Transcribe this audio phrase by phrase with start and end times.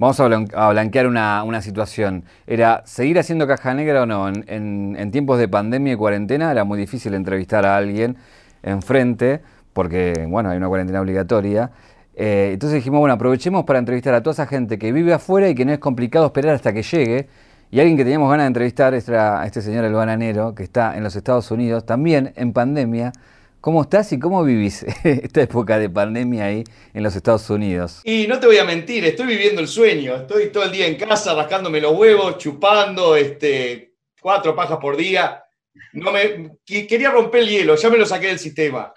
[0.00, 2.24] Vamos a, blanquear una, situación.
[2.46, 4.28] ¿Era seguir haciendo caja negra o no?
[4.30, 8.16] En, tiempos de pandemia y cuarentena era muy difícil entrevistar a alguien
[8.62, 9.42] enfrente,
[9.74, 11.70] porque, bueno, hay una cuarentena obligatoria.
[12.14, 15.54] Eh, entonces dijimos, bueno, aprovechemos para entrevistar a toda esa gente que vive afuera y
[15.54, 17.28] que no es complicado esperar hasta que llegue.
[17.70, 20.96] Y alguien que teníamos ganas de entrevistar es a este señor El Bananero, que está
[20.96, 23.12] en los Estados Unidos, también en pandemia,
[23.60, 26.64] ¿Cómo estás y cómo vivís esta época de pandemia ahí
[26.94, 28.00] en los Estados Unidos?
[28.04, 30.16] Y no te voy a mentir, estoy viviendo el sueño.
[30.16, 35.44] Estoy todo el día en casa rascándome los huevos, chupando, este, cuatro pajas por día.
[35.92, 38.94] No me, quería romper el hielo, ya me lo saqué del sistema.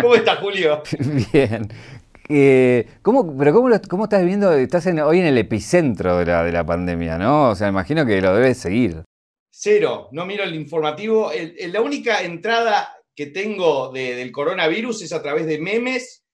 [0.00, 0.82] ¿Cómo estás, Julio?
[1.32, 1.68] Bien.
[2.28, 4.52] Eh, ¿cómo, pero cómo, cómo, estás viviendo?
[4.52, 7.50] Estás hoy en el epicentro de la, de la pandemia, ¿no?
[7.50, 9.04] O sea, imagino que lo debes seguir.
[9.52, 11.30] Cero, no miro el informativo.
[11.68, 16.24] la única entrada que tengo del coronavirus es a través de memes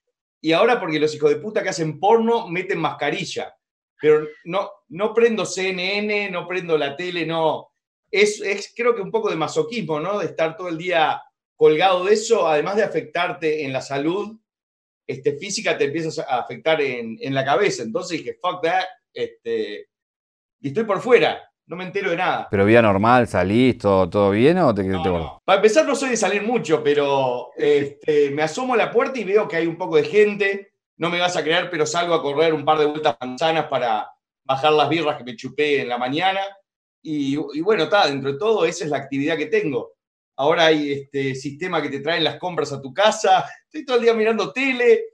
[0.40, 3.56] y ahora porque los hijos de puta que hacen porno meten mascarilla.
[4.00, 7.72] Pero no, no prendo CNN, no prendo la tele, no.
[8.08, 10.20] Es, es creo que un poco de masoquismo, ¿no?
[10.20, 11.20] De estar todo el día
[11.56, 14.39] colgado de eso, además de afectarte en la salud
[15.08, 17.83] este, física, te empiezas a afectar en, en la cabeza.
[17.83, 19.89] Entonces dije, fuck that, este,
[20.61, 22.48] y estoy por fuera no me entero de nada.
[22.50, 26.17] ¿Pero vida normal, salís, todo, todo bien o te, no, Para empezar, no soy de
[26.17, 29.97] salir mucho, pero este, me asomo a la puerta y veo que hay un poco
[29.97, 30.73] de gente.
[30.97, 34.08] No me vas a creer, pero salgo a correr un par de vueltas manzanas para
[34.45, 36.41] bajar las birras que me chupé en la mañana.
[37.03, 39.92] Y, bueno, está, dentro de todo, esa es la actividad que tengo.
[40.36, 43.45] Ahora hay este sistema que te traen las compras a tu casa.
[43.64, 45.05] Estoy todo el día mirando tele,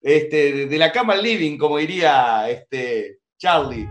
[0.00, 3.88] este, de la cama al living, como diría este, Charlie.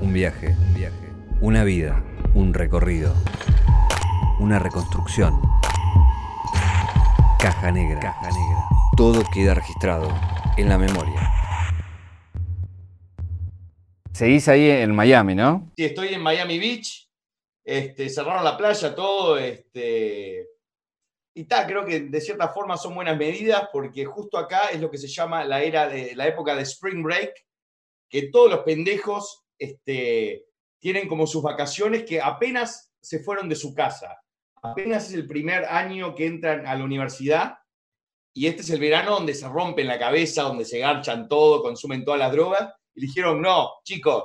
[0.00, 0.54] Un viaje
[1.40, 3.14] una vida, un recorrido,
[4.40, 5.40] una reconstrucción.
[7.38, 8.00] Caja negra.
[8.00, 8.64] Caja negra.
[8.96, 10.08] Todo queda registrado
[10.56, 11.30] en la memoria.
[14.12, 15.70] Seguís ahí en Miami, ¿no?
[15.76, 17.08] Sí, estoy en Miami Beach.
[17.64, 19.38] Este, cerraron la playa, todo.
[19.38, 20.48] Este,
[21.34, 24.90] y tal, creo que de cierta forma son buenas medidas porque justo acá es lo
[24.90, 27.32] que se llama la era de la época de Spring Break,
[28.08, 30.47] que todos los pendejos este,
[30.78, 34.20] tienen como sus vacaciones que apenas se fueron de su casa.
[34.62, 37.58] Apenas es el primer año que entran a la universidad
[38.34, 42.04] y este es el verano donde se rompen la cabeza, donde se garchan todo, consumen
[42.04, 42.72] todas las drogas.
[42.94, 44.24] Y dijeron, no, chicos,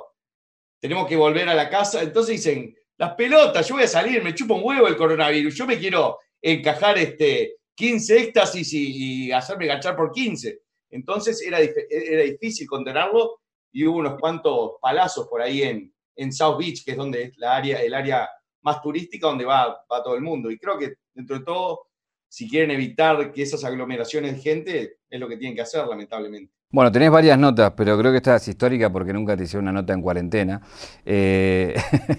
[0.80, 2.02] tenemos que volver a la casa.
[2.02, 5.66] Entonces dicen, las pelotas, yo voy a salir, me chupo un huevo el coronavirus, yo
[5.66, 10.60] me quiero encajar este 15 éxtasis y, hacerme ganchar por 15.
[10.90, 13.40] Entonces era, era difícil contenerlo
[13.72, 17.38] y hubo unos cuantos palazos por ahí en, en South Beach, que es donde es
[17.38, 18.28] la área, el área
[18.62, 20.50] más turística donde va, va todo el mundo.
[20.50, 21.88] Y creo que dentro de todo,
[22.28, 26.52] si quieren evitar que esas aglomeraciones de gente, es lo que tienen que hacer, lamentablemente.
[26.74, 29.80] Bueno, tenés varias notas, pero creo que esta es histórica porque nunca te hicieron una
[29.80, 30.60] nota en cuarentena.
[31.04, 31.72] Eh,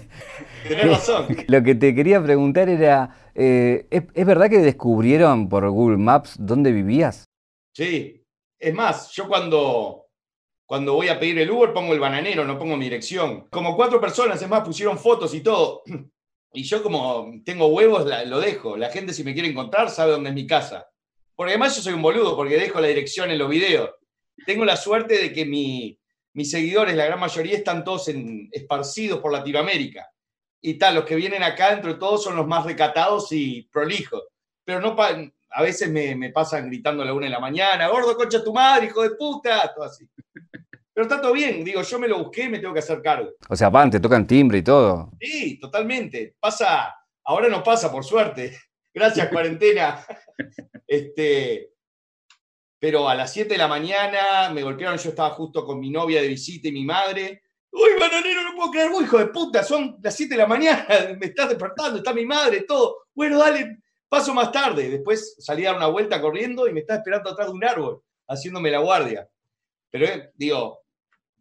[0.66, 1.26] tenés razón.
[1.48, 6.72] Lo que te quería preguntar era, eh, ¿es, verdad que descubrieron por Google Maps dónde
[6.72, 7.26] vivías?
[7.74, 8.24] Sí,
[8.58, 10.05] es más, yo cuando,
[10.66, 13.48] cuando voy a pedir el Uber pongo el bananero, no pongo mi dirección.
[13.50, 15.82] Como cuatro personas, es más, pusieron fotos y todo.
[16.52, 18.78] Y yo como tengo huevos, lo dejo.
[18.78, 20.88] La gente si me quiere encontrar sabe dónde es mi casa.
[21.34, 23.90] Porque además yo soy un boludo, porque dejo la dirección en los videos.
[24.46, 28.10] Tengo la suerte de que mis seguidores, la gran mayoría, están todos
[28.52, 30.10] esparcidos por Latinoamérica.
[30.62, 34.22] Y tal, los que vienen acá, entre todos, son los más recatados y prolijos.
[34.64, 34.96] Pero no
[35.50, 38.52] a veces me, me pasan gritando a la una de la mañana, gordo, concha tu
[38.52, 40.08] madre, hijo de puta, todo así.
[40.96, 43.30] Pero está todo bien, digo, yo me lo busqué y me tengo que hacer cargo.
[43.48, 45.10] O sea, van, te tocan timbre y todo.
[45.20, 46.36] Sí, totalmente.
[46.40, 48.56] Pasa, ahora no pasa, por suerte.
[48.94, 50.04] Gracias, cuarentena.
[50.88, 51.72] Este,
[52.78, 56.22] pero a las 7 de la mañana me golpearon, yo estaba justo con mi novia
[56.22, 57.42] de visita y mi madre.
[57.72, 60.86] Uy, bananero, no puedo creer, hijo de puta, son las 7 de la mañana,
[61.18, 63.08] me estás despertando, está mi madre, todo.
[63.12, 63.78] Bueno, dale,
[64.08, 64.88] paso más tarde.
[64.88, 68.02] Después salí a dar una vuelta corriendo y me está esperando atrás de un árbol,
[68.28, 69.28] haciéndome la guardia.
[69.90, 70.80] Pero eh, digo,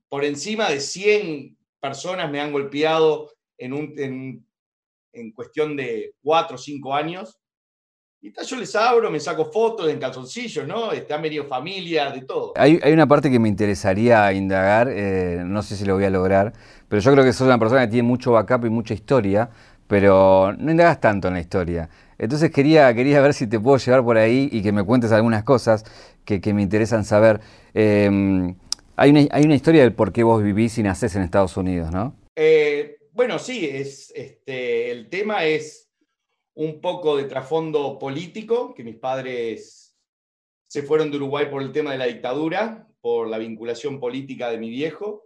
[0.09, 6.57] por encima de 100 personas me han golpeado en, un, en, cuestión de 4 o
[6.57, 7.37] 5 años.
[8.21, 10.91] Y yo les abro, me saco fotos en calzoncillos, ¿no?
[10.91, 12.53] Está medio familia, de todo.
[12.55, 16.53] Hay, una parte que me interesaría indagar, eh, no sé si lo voy a lograr,
[16.87, 19.49] pero yo creo que sos una persona que tiene mucho backup y mucha historia,
[19.87, 21.89] pero no indagas tanto en la historia.
[22.17, 25.43] Entonces quería, quería ver si te puedo llevar por ahí y que me cuentes algunas
[25.43, 25.83] cosas
[26.23, 27.41] que, me interesan saber.
[27.73, 28.55] Em,
[28.95, 32.15] hay una, historia del por qué vos vivís y nacés en Estados Unidos, ¿no?
[32.35, 35.89] Eh, bueno, sí, es, este, el tema es
[36.55, 39.97] un poco de trasfondo político, que mis padres
[40.67, 44.57] se fueron de Uruguay por el tema de la dictadura, por la vinculación política de
[44.57, 45.23] mi viejo.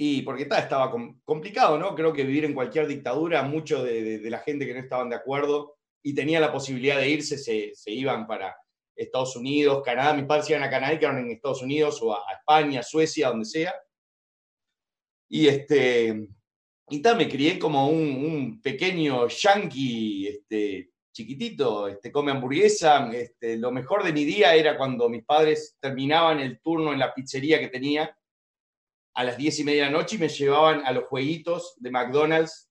[0.00, 0.92] y porque estaba
[1.24, 1.96] complicado, ¿no?
[1.96, 5.77] Creo que vivir en cualquier dictadura, muchos de, la gente que no estaban de acuerdo
[6.02, 8.56] y tenía la posibilidad de irse, se, iban para
[8.94, 10.14] Estados Unidos, Canadá.
[10.14, 13.44] Mis padres iban a Canadá y quedaron en Estados Unidos o a, España, Suecia, donde
[13.44, 13.74] sea.
[15.28, 16.28] Y este,
[16.88, 23.10] y tal, me crié como un, pequeño yankee este, chiquitito, este, come hamburguesa.
[23.12, 27.12] Este, lo mejor de mi día era cuando mis padres terminaban el turno en la
[27.12, 28.16] pizzería que tenía
[29.14, 31.90] a las diez y media de la noche y me llevaban a los jueguitos de
[31.90, 32.67] McDonald's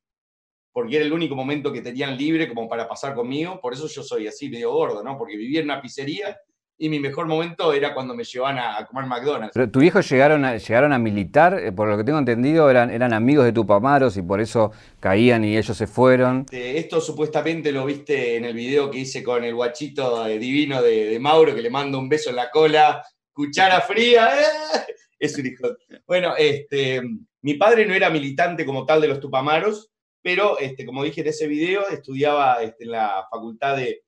[0.77, 3.59] porque era el único momento que tenían libre como para pasar conmigo.
[3.59, 5.18] Por eso yo soy así medio gordo, ¿no?
[5.18, 6.38] Porque vivía en una pizzería
[6.77, 9.53] y mi mejor momento era cuando me llevaban a, comer McDonald's.
[9.56, 12.91] Pero tu viejo llegaron a, llegaron a militar, eh, por lo que tengo entendido, eran,
[12.91, 16.45] eran amigos de Tupamaros y por eso caían y ellos se fueron.
[16.51, 21.19] Esto supuestamente lo viste en el video que hice con el guachito divino de, de
[21.19, 23.03] Mauro, que le mando un beso en la cola,
[23.33, 24.94] cuchara fría, ¡eh!
[25.18, 25.69] es un hijo.
[26.06, 27.01] Bueno, este,
[27.41, 29.89] mi padre no era militante como tal de los Tupamaros,
[30.27, 34.03] pero este, como dije en ese video, estudiaba este, en la facultad de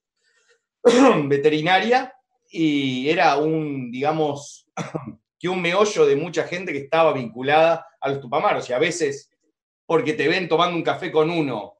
[1.27, 2.13] veterinaria
[2.49, 4.67] y era un, digamos,
[5.39, 9.31] que un meollo de mucha gente que estaba vinculada a los Tupamaros y a veces
[9.85, 11.77] porque te ven tomando un café con uno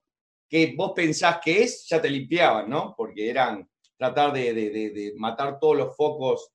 [0.47, 2.95] que vos pensás que es, ya te limpiaban, ¿no?
[2.95, 6.50] Porque eran tratar de, de matar todos los focos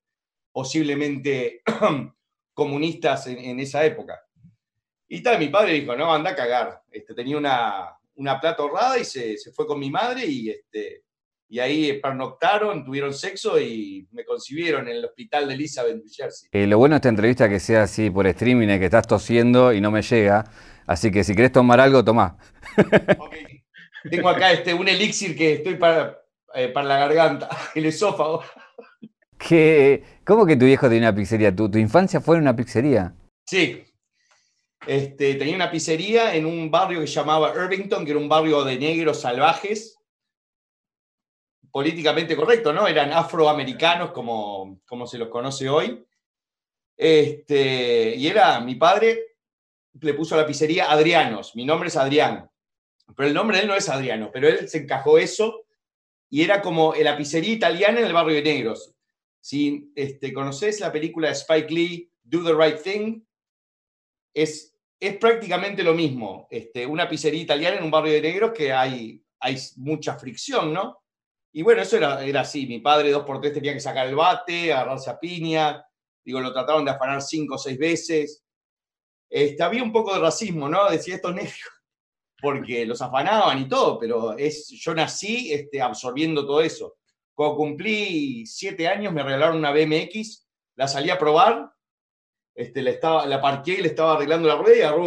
[0.53, 1.61] posiblemente
[2.55, 4.19] comunistas en, esa época.
[5.15, 6.83] Y tal, mi padre dijo, no, anda a cagar.
[6.91, 11.05] Este, tenía una, una plata ahorrada y se, fue con mi madre y, este,
[11.49, 16.49] y ahí pernoctaron, tuvieron sexo y me concibieron en el hospital de Elizabeth, New Jersey.
[16.51, 19.07] Eh, lo bueno de esta entrevista es que sea así por streaming, es que estás
[19.07, 20.51] tosiendo y no me llega.
[20.85, 22.37] Así que si querés tomar algo, tomá.
[24.11, 26.19] Tengo acá este, un elixir que estoy para,
[26.57, 28.43] eh, para la garganta, el esófago.
[30.25, 31.55] ¿Cómo que tu viejo tenía una pizzería?
[31.55, 33.15] ¿Tu, infancia fue en una pizzería?
[33.47, 33.85] Sí.
[34.87, 38.65] Este, tenía una pizzería en un barrio que se llamaba Irvington, que era un barrio
[38.65, 39.99] de negros salvajes.
[41.71, 42.87] Políticamente correcto, ¿no?
[42.87, 46.05] Eran afroamericanos, como, como se los conoce hoy.
[46.97, 49.37] Este, y era mi padre,
[50.01, 51.57] le puso a la pizzería Adrianos.
[51.57, 52.49] Mi nombre es Adrián.
[53.17, 55.65] Pero el nombre de él no es Adriano, pero él se encajó eso
[56.31, 58.95] y era como la pizzería italiana en el barrio de negros.
[59.41, 63.21] Si este, conoces la película de Spike Lee, Do the Right Thing,
[64.33, 64.74] es,
[65.07, 66.47] es prácticamente lo mismo.
[66.51, 71.03] Este, una pizzería italiana en un barrio de negros que hay, hay mucha fricción, ¿no?
[71.53, 72.67] Y bueno, eso era, era así.
[72.67, 75.85] Mi padre dos por tres tenía que sacar el bate, agarrarse a piña.
[76.25, 78.45] Digo, lo trataron de afanar cinco o seis veces.
[79.31, 80.91] Este, había un poco de racismo, ¿no?
[80.91, 81.59] Decía estos negros,
[82.41, 86.97] porque los afanaban y todo, pero es, yo nací este, absorbiendo todo eso.
[87.35, 91.74] Cuando cumplí siete años me regalaron una BMX, la salí a probar,
[92.55, 95.07] este, la, estaba, la parqué y le estaba arreglando la rueda y agarró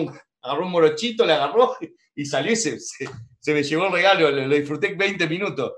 [0.65, 1.75] un, morochito, la agarró
[2.15, 2.77] y salió se,
[3.53, 5.73] me llevó el regalo, lo, disfruté 20 minutos.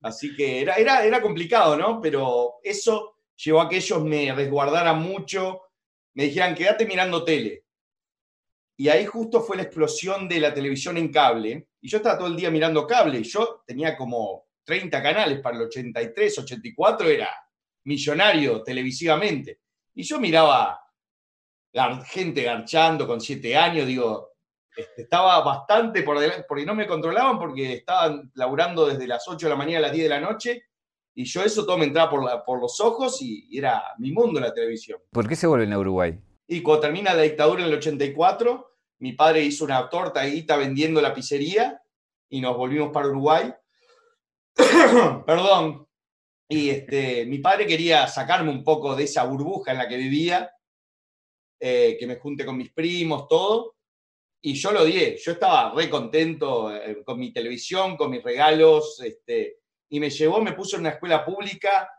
[0.00, 2.00] Así que era, era, era complicado, ¿no?
[2.00, 5.62] Pero eso llevó a que ellos me resguardaran mucho,
[6.14, 7.64] me dijeran, quédate mirando tele.
[8.76, 11.68] Y ahí justo fue la explosión de la televisión en cable.
[11.80, 13.22] Y yo estaba todo el día mirando cable.
[13.24, 17.28] Yo tenía como 30 canales, para el 83, 84 era
[17.84, 19.60] millonario televisivamente.
[19.98, 20.80] Y yo miraba
[21.72, 24.30] la gente garchando con 7 años, digo,
[24.76, 29.46] este, estaba bastante por delante, porque no me controlaban porque estaban laburando desde las 8
[29.46, 30.62] de la mañana a las 10 de la noche.
[31.16, 34.54] Y yo eso todo me entraba por, por los ojos y era mi mundo la
[34.54, 35.00] televisión.
[35.10, 36.16] ¿Por qué se vuelven a Uruguay?
[36.46, 41.00] Y cuando termina la dictadura en el 84, mi padre hizo una torta guita vendiendo
[41.00, 41.82] la pizzería
[42.28, 43.52] y nos volvimos para Uruguay.
[45.26, 45.87] Perdón.
[46.50, 50.50] Y este, mi padre quería sacarme un poco de esa burbuja en la que vivía,
[51.60, 53.76] eh, que me junte con mis primos, todo.
[54.40, 55.16] Y yo lo di.
[55.16, 59.00] Yo estaba re contento eh, con mi televisión, con mis regalos.
[59.02, 59.58] Este,
[59.90, 61.90] y me llevó, me puso en una escuela pública,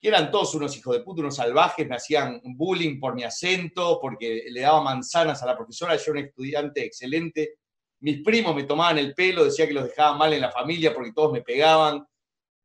[0.00, 3.98] que eran todos unos hijos de puta, unos salvajes, me hacían bullying por mi acento,
[4.00, 5.96] porque le daba manzanas a la profesora.
[5.96, 7.60] Yo era un estudiante excelente
[8.00, 11.12] mis primos me tomaban el pelo, decía que los dejaban mal en la familia porque
[11.12, 12.06] todos me pegaban.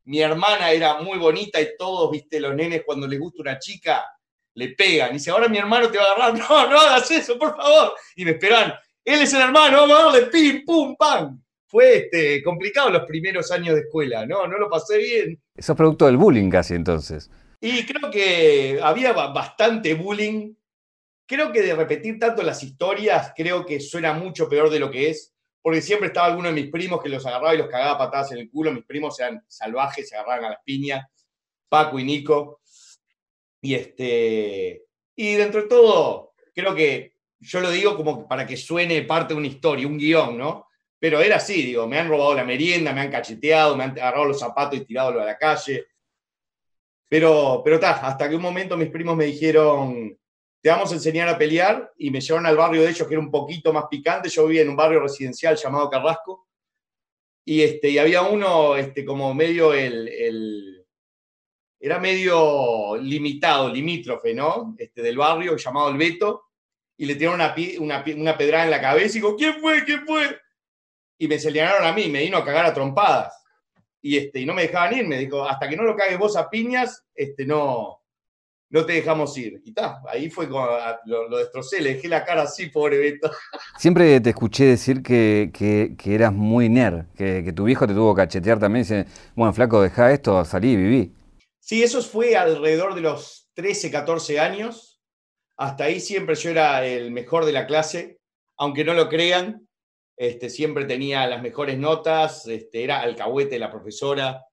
[0.06, 4.06] Mi hermana era muy bonita y todos, viste, los nenes cuando les gusta una chica,
[4.54, 5.12] le pegan.
[5.12, 6.40] Y dice, ahora mi hermano te va a agarrar.
[6.50, 7.94] No, no hagas eso, por favor.
[8.16, 11.42] Y me esperaban, él es el hermano, vamos a darle pim, pum, pam.
[11.68, 14.48] Fue este, complicado los primeros años de escuela, ¿no?
[14.48, 15.42] No lo pasé bien.
[15.56, 17.30] Eso es producto del bullying casi entonces.
[17.60, 20.54] Y creo que había bastante bullying
[21.28, 25.10] Creo que de repetir tanto las historias, creo que suena mucho peor de lo que
[25.10, 25.34] es,
[25.66, 28.38] porque siempre estaba alguno de mis primos que los agarraba y los cagaba patadas en
[28.38, 28.72] el culo.
[28.72, 31.08] Mis primos eran salvajes, se agarraban a las piñas,
[31.68, 32.62] Paco y Nico.
[33.62, 34.84] Y este.
[35.16, 39.40] Y dentro de todo, creo que yo lo digo como para que suene parte de
[39.40, 40.68] una historia, un guion, ¿no?
[41.00, 44.26] Pero era así, digo, me han robado la merienda, me han cacheteado, me han agarrado
[44.26, 45.88] los zapatos y tirado a la calle.
[47.10, 50.16] Pero, pero está, hasta que un momento mis primos me dijeron,
[50.66, 53.22] te vamos a enseñar a pelear, y me llevaron al barrio de ellos, que era
[53.22, 54.30] un poquito más picante.
[54.30, 56.48] Yo vivía en un barrio residencial llamado Carrasco,
[57.46, 60.84] y, este, y había uno este, como medio el,
[61.80, 64.74] era medio limitado, limítrofe, ¿no?
[64.80, 66.46] Este, del barrio, llamado El Beto,
[66.98, 69.86] y le tiraron una, una, una pedrada en la cabeza y digo, ¿quién fue?
[69.86, 70.36] ¿quién fue?
[71.20, 73.40] Y me señalaron a mí, me vino a cagar a trompadas.
[74.02, 76.36] Y, este, y no me dejaban ir, me dijo, hasta que no lo cagues vos
[76.36, 78.02] a piñas, este, no,
[78.70, 79.62] no te dejamos ir.
[79.64, 83.32] Y ta, ahí fue cuando lo, destrocé, le dejé la cara así, pobre Beto.
[83.78, 88.16] Siempre te escuché decir que, que, eras muy nerd, que, que, tu viejo te tuvo
[88.16, 88.84] que cachetear también.
[88.84, 89.06] Dice,
[89.36, 91.14] bueno, flaco, deja esto, salí y viví.
[91.60, 95.02] Sí, eso fue alrededor de los 13, 14 años.
[95.58, 98.20] Hasta ahí siempre yo era el mejor de la clase,
[98.58, 99.68] aunque no lo crean.
[100.18, 104.46] Este, siempre tenía las mejores notas, este, era alcahuete la profesora,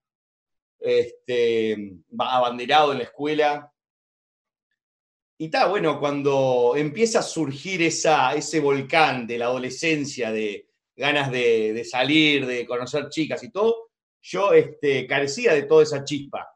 [0.80, 3.71] este, abanderado en la escuela,
[5.38, 11.32] y está, bueno, cuando empieza a surgir esa, ese volcán de la adolescencia, de ganas
[11.32, 16.48] de, salir, de conocer chicas y todo, yo este, carecía de toda esa chispa.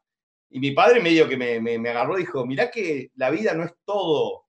[0.50, 3.64] Y mi padre medio que me, me, agarró y dijo, mirá que la vida no
[3.64, 4.47] es todo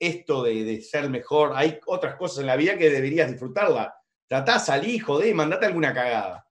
[0.00, 3.94] esto de, ser mejor, hay otras cosas en la vida que deberías disfrutarla.
[4.26, 6.46] Tratá, salí, jodé, mandate alguna cagada.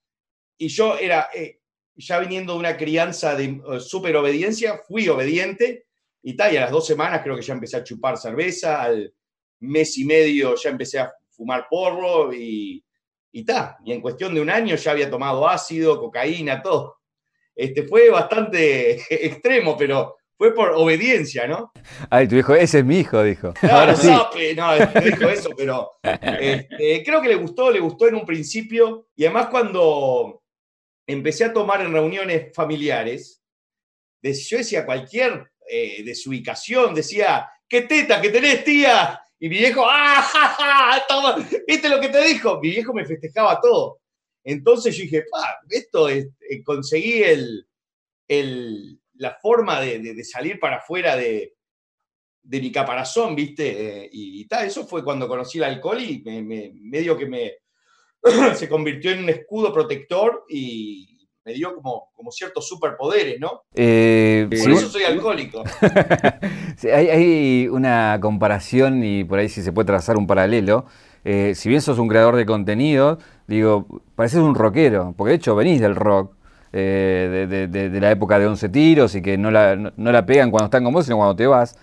[0.58, 1.60] Y yo era, eh,
[1.96, 5.88] ya viniendo de una crianza de uh, súper obediencia, fui obediente
[6.24, 9.14] y tal, y a las dos semanas creo que ya empecé a chupar cerveza, al
[9.60, 12.84] mes y medio ya empecé a fumar porro y,
[13.32, 16.98] y ta, y en cuestión de un año ya había tomado ácido, cocaína, todo.
[17.56, 21.72] Este, fue bastante extremo, pero fue por obediencia, ¿no?
[22.10, 23.54] Ay, tu hijo, ese es mi hijo, dijo.
[23.62, 24.08] Ahora sí.
[24.08, 24.30] no,
[24.76, 29.26] no dijo eso, pero este, creo que le gustó, le gustó en un principio, y
[29.26, 30.42] además cuando
[31.06, 33.42] empecé a tomar en reuniones familiares,
[34.22, 39.20] yo decía cualquier eh, de su ubicación, decía, ¿qué teta que tenés, tía?
[39.40, 41.06] Y mi viejo, ¡ah,
[41.68, 42.60] ¿Viste lo que te dijo?
[42.62, 44.00] Mi viejo me festejaba todo.
[44.44, 47.68] Entonces yo dije, pa, esto es, eh, conseguí el,
[48.28, 51.56] el, la forma de, salir para afuera de,
[52.42, 54.04] de mi caparazón, ¿viste?
[54.04, 57.54] Eh, y, tal, eso fue cuando conocí el alcohol y medio que me
[58.56, 61.13] se convirtió en un escudo protector y,
[61.46, 63.64] me dio como, como ciertos superpoderes, ¿no?
[63.76, 65.64] Eh, por eso soy alcohólico.
[66.94, 70.86] hay, una comparación y por ahí sí se puede trazar un paralelo.
[71.26, 75.56] Eh, si bien sos un creador de contenido, digo, pareces un rockero, porque de hecho
[75.56, 76.36] venís del rock.
[76.76, 80.66] Eh, de, la época de 11 tiros y que no la, no, la pegan cuando
[80.66, 81.78] están con vos, sino cuando te vas.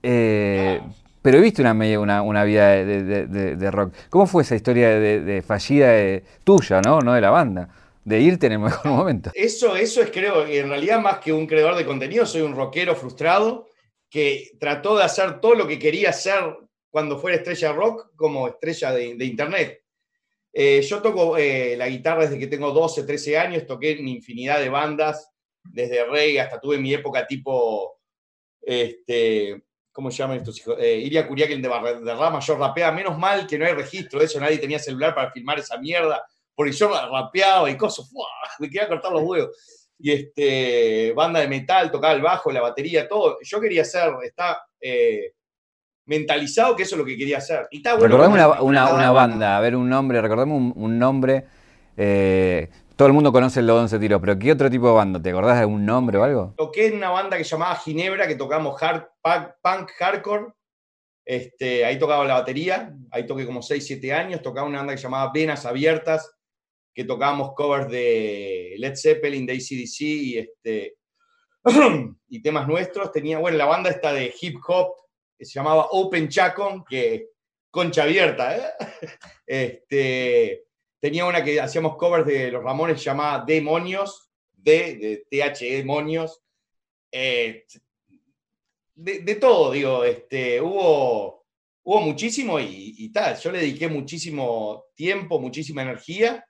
[0.00, 3.92] Pero viste una, una, una vida de, rock.
[4.08, 7.00] ¿Cómo fue esa historia de, fallida tuya, ¿no?
[7.00, 7.68] no de la banda?
[8.06, 9.32] De irte en el mejor momento.
[9.34, 12.94] Eso, eso es, creo, en realidad más que un creador de contenido, soy un rockero
[12.94, 13.68] frustrado
[14.08, 16.56] que trató de hacer todo lo que quería hacer
[16.88, 19.82] cuando fuera estrella rock como estrella de, internet.
[20.52, 24.60] Eh, yo toco eh, la guitarra desde que tengo 12, 13 años, toqué en infinidad
[24.60, 25.32] de bandas,
[25.64, 27.98] desde reggae hasta tuve mi época tipo,
[28.62, 30.76] este, ¿cómo se llaman estos hijos?
[30.78, 34.38] Eh, Iria Curiaquín de Rama, yo rapea, menos mal que no hay registro de eso,
[34.38, 36.24] nadie tenía celular para filmar esa mierda
[36.56, 38.10] porque yo rapeaba y cosas,
[38.58, 39.50] me quería cortar los huevos.
[39.98, 43.38] Y este, banda de metal, tocaba el bajo, la batería, todo.
[43.42, 45.32] Yo quería hacer, está eh,
[46.06, 47.68] mentalizado que eso es lo que quería hacer.
[47.70, 51.44] Y recordame una, banda, a ver un nombre, recordame un, nombre.
[51.96, 55.20] Eh, todo el mundo conoce el 11 Tiro, pero ¿qué otro tipo de banda?
[55.20, 56.54] ¿Te acordás de algún nombre o algo?
[56.56, 60.46] Toqué en una banda que se llamaba Ginebra, que tocamos hard, punk, hardcore.
[61.24, 64.42] Este, ahí tocaba la batería, ahí toqué como 6, 7 años.
[64.42, 66.35] Tocaba una banda que se llamaba Venas Abiertas,
[66.96, 70.96] que tocábamos covers de Led Zeppelin, de ACDC y, este,
[72.30, 73.12] y temas nuestros.
[73.12, 74.94] Tenía, bueno, la banda esta de hip hop
[75.36, 77.28] que se llamaba Open Chacon, que
[77.70, 78.62] concha abierta, ¿eh?
[79.46, 80.64] Este,
[80.98, 86.40] tenía una que hacíamos covers de los Ramones llamada Demonios, de, de THE Demonios.
[87.12, 87.66] Eh,
[88.94, 91.44] de, todo, digo, este, hubo,
[91.82, 93.36] hubo muchísimo y, y, tal.
[93.36, 96.45] Yo le dediqué muchísimo tiempo, muchísima energía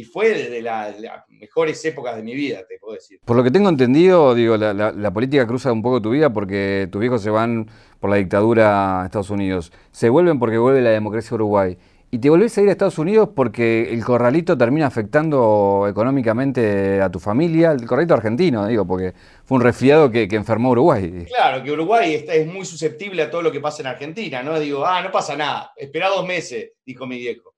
[0.00, 0.96] y fue desde las
[1.28, 3.20] mejores épocas de mi vida, te puedo decir.
[3.22, 7.00] Por lo que tengo entendido, digo, la, política cruza un poco tu vida porque tus
[7.00, 7.68] viejos se van
[8.00, 9.72] por la dictadura a Estados Unidos.
[9.90, 11.76] Se vuelven porque vuelve la democracia Uruguay.
[12.10, 17.10] y te volvés a ir a Estados Unidos porque el corralito termina afectando económicamente a
[17.10, 19.12] tu familia, el corralito argentino, digo, porque
[19.44, 21.26] fue un resfriado que, enfermó Uruguay.
[21.26, 24.58] Claro, que Uruguay está, es muy susceptible a todo lo que pasa en Argentina, ¿no?
[24.58, 27.49] Digo, ah, no pasa nada, espera dos meses, dijo mi viejo.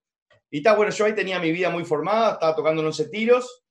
[0.54, 3.64] Y está, bueno, yo ahí tenía mi vida muy formada, estaba tocando 11 tiros,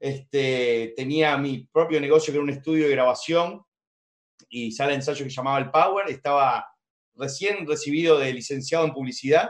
[0.00, 3.64] este, tenía mi propio negocio que era un estudio de grabación
[4.48, 6.66] y sala de ensayo que llamaba El Power, estaba
[7.14, 9.48] recién recibido de licenciado en publicidad.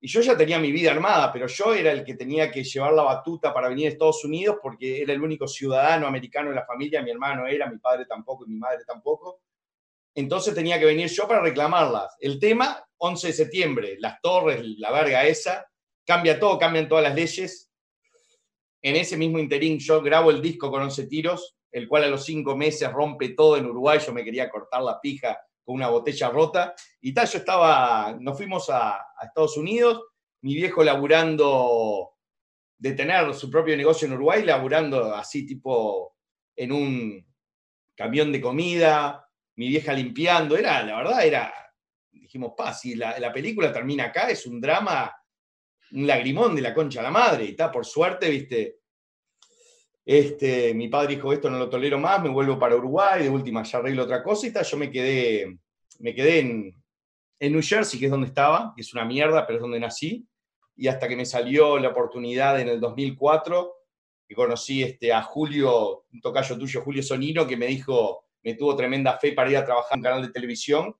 [0.00, 2.92] Y yo ya tenía mi vida armada, pero yo era el que tenía que llevar
[2.92, 6.64] la batuta para venir a Estados Unidos porque era el único ciudadano americano en la
[6.64, 9.40] familia, mi hermano era, mi padre tampoco y mi madre tampoco.
[10.20, 12.16] Entonces tenía que venir yo para reclamarlas.
[12.20, 15.66] El tema, 11 de septiembre, las torres, la verga esa,
[16.06, 17.70] cambia todo, cambian todas las leyes.
[18.82, 22.24] En ese mismo interín yo grabo el disco con 11 tiros, el cual a los
[22.24, 25.38] cinco meses rompe todo en Uruguay, yo me quería cortar la pija
[25.72, 26.74] una botella rota.
[27.00, 30.02] Y tal, yo estaba, nos fuimos a, Estados Unidos,
[30.42, 32.12] mi viejo laburando
[32.78, 36.16] de tener su propio negocio en Uruguay, laburando así tipo
[36.56, 37.26] en un
[37.94, 39.28] camión de comida,
[39.60, 41.52] mi vieja limpiando, era, la verdad, era,
[42.10, 45.14] dijimos, pa, si la, la película termina acá, es un drama,
[45.92, 48.78] un lagrimón de la concha a la madre, y está, por suerte, viste,
[50.02, 53.62] este, mi padre dijo, esto no lo tolero más, me vuelvo para Uruguay, de última
[53.62, 54.64] ya arreglo otra cosa y tal.
[54.64, 55.58] Yo me quedé,
[55.98, 56.82] me quedé en,
[57.38, 60.26] en New Jersey, que es donde estaba, que es una mierda, pero es donde nací.
[60.74, 63.74] Y hasta que me salió la oportunidad en el 2004,
[64.26, 68.76] que conocí este, a Julio, un tocayo tuyo, Julio Sonino, que me dijo, me tuvo
[68.76, 70.94] tremenda fe para ir a trabajar en un canal de televisión.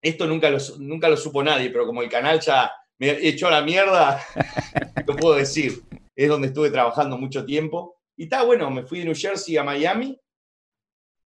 [0.00, 3.52] Esto nunca lo, nunca lo supo nadie, pero como el canal ya me echó a
[3.52, 4.20] la mierda,
[5.06, 5.82] lo puedo decir.
[6.14, 7.96] Es donde estuve trabajando mucho tiempo.
[8.16, 10.18] Y está bueno, me fui de New Jersey a Miami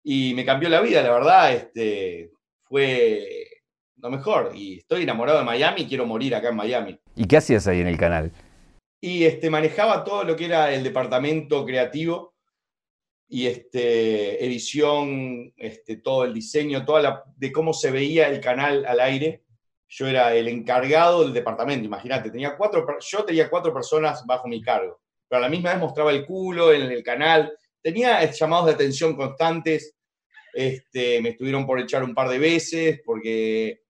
[0.02, 2.30] y me cambió la vida, la verdad, este,
[2.64, 3.46] fue
[3.96, 4.52] lo mejor.
[4.54, 6.98] Y estoy enamorado de Miami y quiero morir acá en Miami.
[7.14, 8.32] ¿Y qué hacías ahí en el canal?
[9.02, 12.34] Y este, manejaba todo lo que era el departamento creativo
[13.28, 18.84] y este, edición, este, todo el diseño, toda la, de cómo se veía el canal
[18.86, 19.44] al aire.
[19.88, 24.60] Yo era el encargado del departamento, imagínate, tenía cuatro, yo tenía cuatro personas bajo mi
[24.60, 27.52] cargo pero a la misma vez mostraba el culo en el canal.
[27.82, 29.94] Tenía llamados de atención constantes.
[30.54, 33.82] Este, me estuvieron por echar un par de veces porque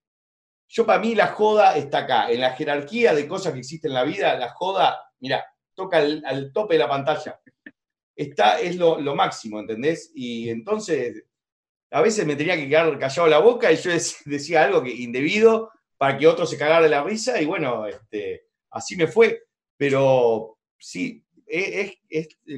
[0.66, 2.30] yo para mí la joda está acá.
[2.30, 6.50] En la jerarquía de cosas que existen en la vida, la joda, mira, toca al,
[6.52, 7.40] tope de la pantalla.
[8.18, 10.10] Está, es lo, máximo, ¿entendés?
[10.12, 11.22] Y entonces,
[11.92, 13.92] a veces me tenía que quedar callado la boca y yo
[14.24, 18.42] decía algo que indebido para que otro se cagara de la risa y bueno, este,
[18.70, 19.44] así me fue.
[19.76, 21.96] Pero sí, es,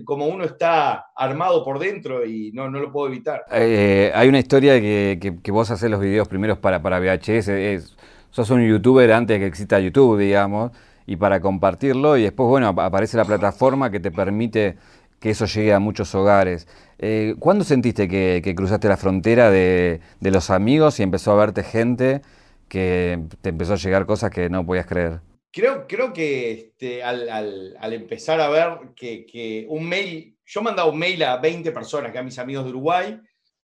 [0.06, 3.44] como uno está armado por dentro y no, no lo puedo evitar.
[3.52, 7.94] Eh, hay una historia de que, vos haces los videos primeros para, para VHS,
[8.30, 10.72] sos un youtuber antes de que exista YouTube, digamos,
[11.04, 14.76] y para compartirlo, y después, bueno, aparece la plataforma que te permite
[15.20, 16.66] que eso llegue a muchos hogares.
[16.98, 22.22] Eh, ¿Cuándo sentiste que, cruzaste la frontera de, los amigos y empezó a verte gente
[22.68, 25.20] que te empezó a llegar cosas que no podías creer?
[25.52, 31.22] Creo, creo que este, al, empezar a ver que, un mail, yo mandaba un mail
[31.22, 33.20] a 20 personas, que a mis amigos de Uruguay,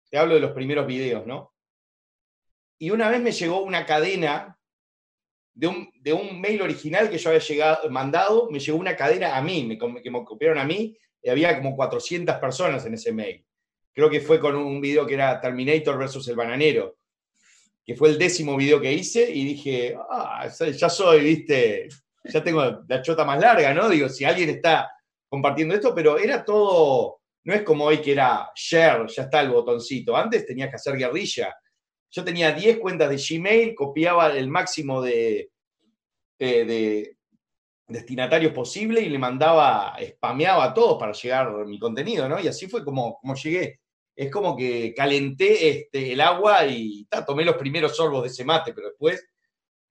[0.10, 1.54] te hablo de los primeros videos, ¿no?
[2.80, 4.58] Y una vez me llegó una cadena
[5.54, 5.68] de
[6.14, 10.10] un, mail original que yo había llegado, mandado, me llegó una cadena a mí, que
[10.12, 10.98] me copiaron a mí,
[11.30, 13.46] había como 400 personas en ese mail.
[13.94, 16.98] Creo que fue con un video que era Terminator versus el bananero
[17.86, 21.90] que fue el décimo video que hice, y dije, ah, ya soy, viste,
[22.24, 23.90] ya tengo la chota más larga, ¿no?
[23.90, 24.90] Digo, si alguien está
[25.28, 29.50] compartiendo esto, pero era todo, no es como hoy que era share, ya está el
[29.50, 31.54] botoncito, antes tenías que hacer guerrilla.
[32.10, 35.50] Yo tenía 10 cuentas de Gmail, copiaba el máximo de,
[36.40, 37.18] de,
[37.94, 42.40] destinatarios posible y le mandaba, spameaba a todos para llegar mi contenido, ¿no?
[42.40, 43.80] Y así fue como, como llegué
[44.16, 48.74] es como que calenté este, el agua y tomé los primeros sorbos de ese mate,
[48.74, 49.26] pero después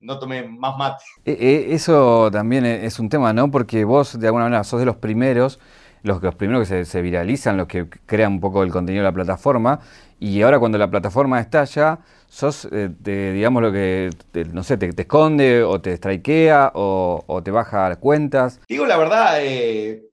[0.00, 1.04] no tomé más mate.
[1.24, 3.50] E, e, eso también es un tema, ¿no?
[3.50, 5.58] Porque vos de alguna manera sos de los primeros,
[6.02, 9.14] los, los primeros que se, viralizan, los que crean un poco el contenido de la
[9.14, 9.80] plataforma,
[10.18, 14.10] y ahora cuando la plataforma estalla, sos, eh, digamos, lo que,
[14.52, 18.60] no sé, te, esconde o te strikea o, te baja cuentas.
[18.68, 20.04] Digo la verdad, eh,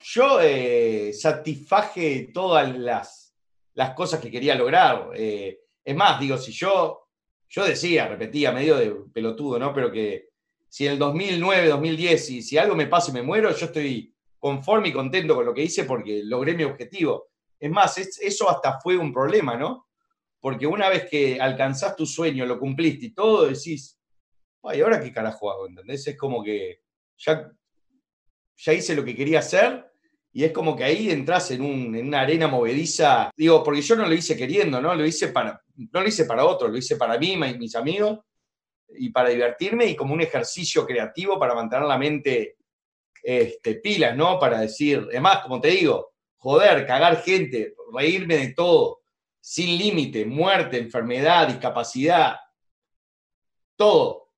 [0.00, 3.22] yo eh, satisfaje todas las
[3.74, 5.10] las cosas que quería lograr.
[5.14, 7.10] Es más, digo, si yo,
[7.48, 9.72] yo decía, repetía, medio de pelotudo, ¿no?
[9.72, 10.30] Pero que
[10.68, 14.15] si en el 2009, 2010, y si algo me pasa y me muero, yo estoy
[14.46, 17.30] conforme y contento con lo que hice porque logré mi objetivo.
[17.58, 19.88] Es más, eso hasta fue un problema, ¿no?
[20.38, 23.98] Porque una vez que alcanzás tu sueño, lo cumpliste y todo, decís,
[24.62, 25.66] ay, ¿ahora qué carajo hago?
[25.66, 26.06] ¿Entendés?
[26.06, 26.82] Es como que
[27.16, 27.50] ya,
[28.56, 29.84] ya hice lo que quería hacer
[30.32, 33.32] y es como que ahí entras en, una arena movediza.
[33.36, 34.94] Digo, porque yo no lo hice queriendo, ¿no?
[34.94, 38.20] Lo hice para, no lo hice para otro, lo hice para mí y mis amigos
[38.96, 42.55] y para divertirme y como un ejercicio creativo para mantener la mente
[43.28, 44.38] este, pilas, ¿no?
[44.38, 49.00] Para decir, además, como te digo, joder, cagar gente, reírme de todo,
[49.40, 52.36] sin límite, muerte, enfermedad, discapacidad,
[53.74, 54.30] todo.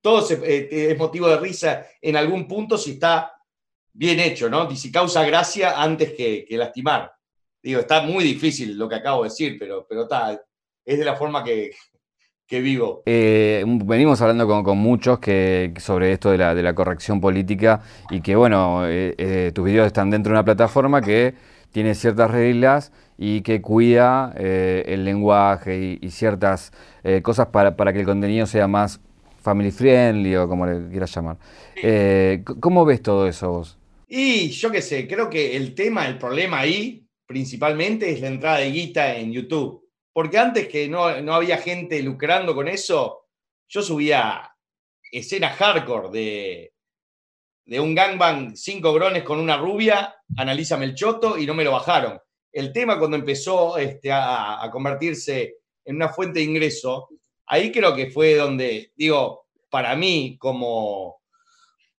[0.00, 3.34] Todo eh, es motivo de risa en algún punto si está
[3.92, 4.70] bien hecho, ¿no?
[4.70, 7.12] Y si causa gracia antes que, lastimar.
[7.62, 10.42] Digo, está muy difícil lo que acabo de decir, pero, pero está,
[10.86, 11.72] es de la forma que,
[12.48, 13.02] vivo.
[13.06, 18.20] Eh, venimos hablando con, muchos que, sobre esto de la, de la, corrección política y
[18.20, 21.34] que, bueno, eh, tus videos están dentro de una plataforma que
[21.72, 28.00] tiene ciertas reglas y que cuida eh, el lenguaje y, ciertas eh, cosas para, que
[28.00, 29.00] el contenido sea más
[29.42, 31.36] family friendly o como le quieras llamar.
[31.82, 33.78] Eh, ¿Cómo ves todo eso vos?
[34.08, 38.58] Y yo qué sé, creo que el tema, el problema ahí principalmente es la entrada
[38.58, 39.87] de guita en YouTube.
[40.18, 43.28] Porque antes que no, no había gente lucrando con eso,
[43.68, 44.52] yo subía
[45.12, 46.72] escenas hardcore de,
[47.64, 51.70] de un gangbang cinco grones con una rubia, analízame el choto y no me lo
[51.70, 52.18] bajaron
[52.50, 57.10] el tema cuando empezó este, a, convertirse en una fuente de ingreso,
[57.46, 61.20] ahí creo que fue donde, digo, para mí como,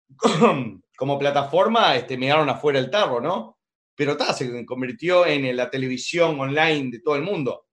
[0.97, 3.59] como plataforma este, me dieron afuera el tarro, ¿no?
[3.95, 7.68] Pero está, se convirtió en la televisión online de todo el mundo.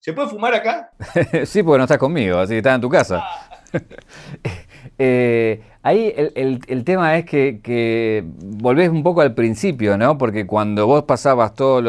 [0.00, 0.90] ¿Se puede fumar acá?
[1.44, 3.20] sí, porque no estás conmigo, así que estás en tu casa.
[3.22, 3.50] Ah.
[5.00, 10.18] Eh, ahí el, tema es que, volvés un poco al principio, ¿no?
[10.18, 11.84] Porque cuando vos pasabas todos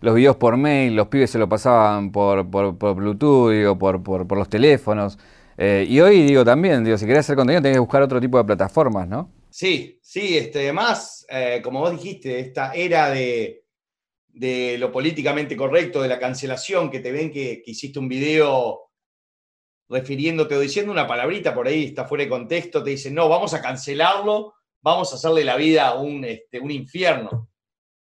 [0.00, 5.18] los videos por mail, los pibes se lo pasaban por, Bluetooth, o por, los teléfonos.
[5.56, 8.38] Eh, y hoy digo también, digo, si querés hacer contenido tenés que buscar otro tipo
[8.38, 9.30] de plataformas, ¿no?
[9.50, 13.61] Sí, sí, este, además, eh, como vos dijiste, esta era de,
[14.34, 18.90] lo políticamente correcto, de la cancelación, que te ven que, hiciste un video
[19.88, 23.52] refiriéndote o diciendo una palabrita por ahí, está fuera de contexto, te dicen, no, vamos
[23.52, 27.50] a cancelarlo, vamos a hacerle la vida un, este, un infierno.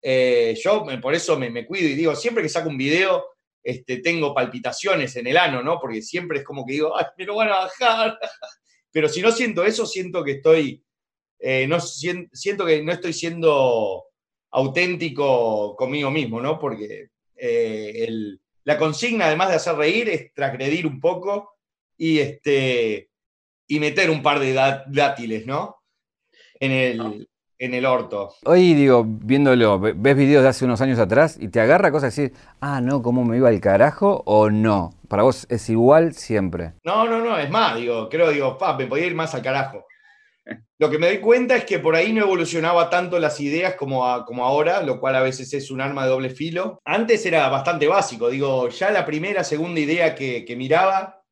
[0.03, 3.27] Eh, yo por eso me, cuido y digo, siempre que saco un video,
[3.63, 5.79] este, tengo palpitaciones en el ano, ¿no?
[5.79, 8.19] Porque siempre es como que digo, ay, me lo van a bajar.
[8.93, 10.83] Pero si no siento eso, siento que estoy,
[11.39, 14.10] eh, no, siento que no estoy siendo
[14.51, 16.59] auténtico conmigo mismo, ¿no?
[16.59, 18.09] Porque eh,
[18.65, 21.57] la consigna, además de hacer reír, es transgredir un poco
[21.97, 23.11] y, este,
[23.67, 25.77] y meter un par de dátiles, ¿no?
[26.59, 28.35] En el, en el orto.
[28.45, 32.33] Hoy digo, viéndolo, ves videos de hace unos años atrás y te agarra cosas así,
[32.61, 34.23] ah, no, ¿cómo me iba al carajo?
[34.27, 34.95] ¿O no?
[35.09, 36.73] Para vos es igual siempre.
[36.85, 39.87] No, no, no, es más, digo, creo, digo, pa, me podía ir más al carajo.
[40.79, 44.25] Lo que me doy cuenta es que por ahí no evolucionaba tanto las ideas como,
[44.25, 46.81] como ahora, lo cual a veces es un arma de doble filo.
[46.85, 51.23] Antes era bastante básico, digo, ya la primera, segunda idea que, miraba,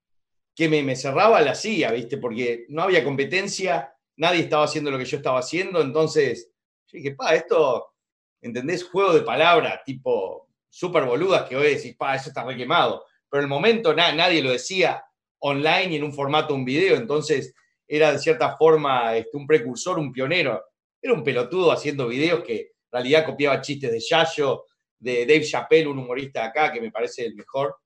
[0.54, 2.18] que me, cerraba la hacía, ¿viste?
[2.18, 6.50] Porque no había competencia, nadie estaba haciendo lo que yo estaba haciendo, entonces
[6.88, 7.94] yo dije, pa, esto,
[8.42, 8.84] ¿entendés?
[8.84, 13.04] Juego de palabras, tipo súper boludas que hoy decís, pa, eso está requemado.
[13.30, 15.02] Pero en el momento nadie lo decía
[15.40, 17.54] online y en un formato, un video, entonces
[17.88, 20.62] era de cierta forma este, un precursor, un pionero.
[21.00, 24.64] Era un pelotudo haciendo videos que en realidad copiaba chistes de Yayo,
[24.98, 27.76] de Dave Chappelle, un humorista de acá que me parece el mejor.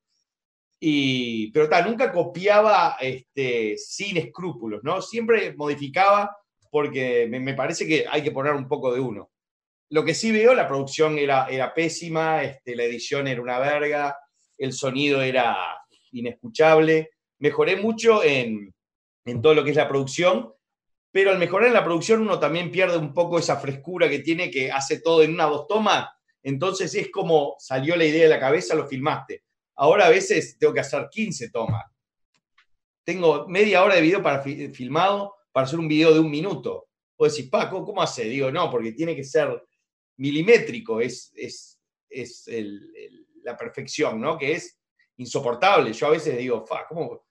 [0.81, 5.01] Y, pero tal, nunca copiaba este, sin escrúpulos, ¿no?
[5.01, 6.37] Siempre modificaba
[6.71, 9.31] porque me, parece que hay que poner un poco de uno.
[9.91, 14.17] Lo que sí veo, la producción era, era pésima, este, la edición era una verga,
[14.57, 15.57] el sonido era
[16.13, 17.11] inescuchable.
[17.39, 18.75] Mejoré mucho en,
[19.25, 20.53] en todo lo que es la producción,
[21.11, 24.51] pero al mejorar en la producción uno también pierde un poco esa frescura que tiene,
[24.51, 26.09] que hace todo en una dos tomas.
[26.43, 29.45] Entonces es como salió la idea de la cabeza, lo filmaste.
[29.77, 31.85] Ahora a veces tengo que hacer 15 tomas.
[33.05, 36.89] Tengo media hora de video para filmado para hacer un video de un minuto.
[37.17, 38.25] O decís, Paco, ¿cómo hace?
[38.25, 39.63] Digo, no, porque tiene que ser
[40.17, 42.45] milimétrico, es, es, es
[43.43, 44.39] la perfección, ¿no?
[44.39, 44.79] Que es
[45.17, 45.93] insoportable.
[45.93, 47.27] Yo a veces digo, fa, ¿cómo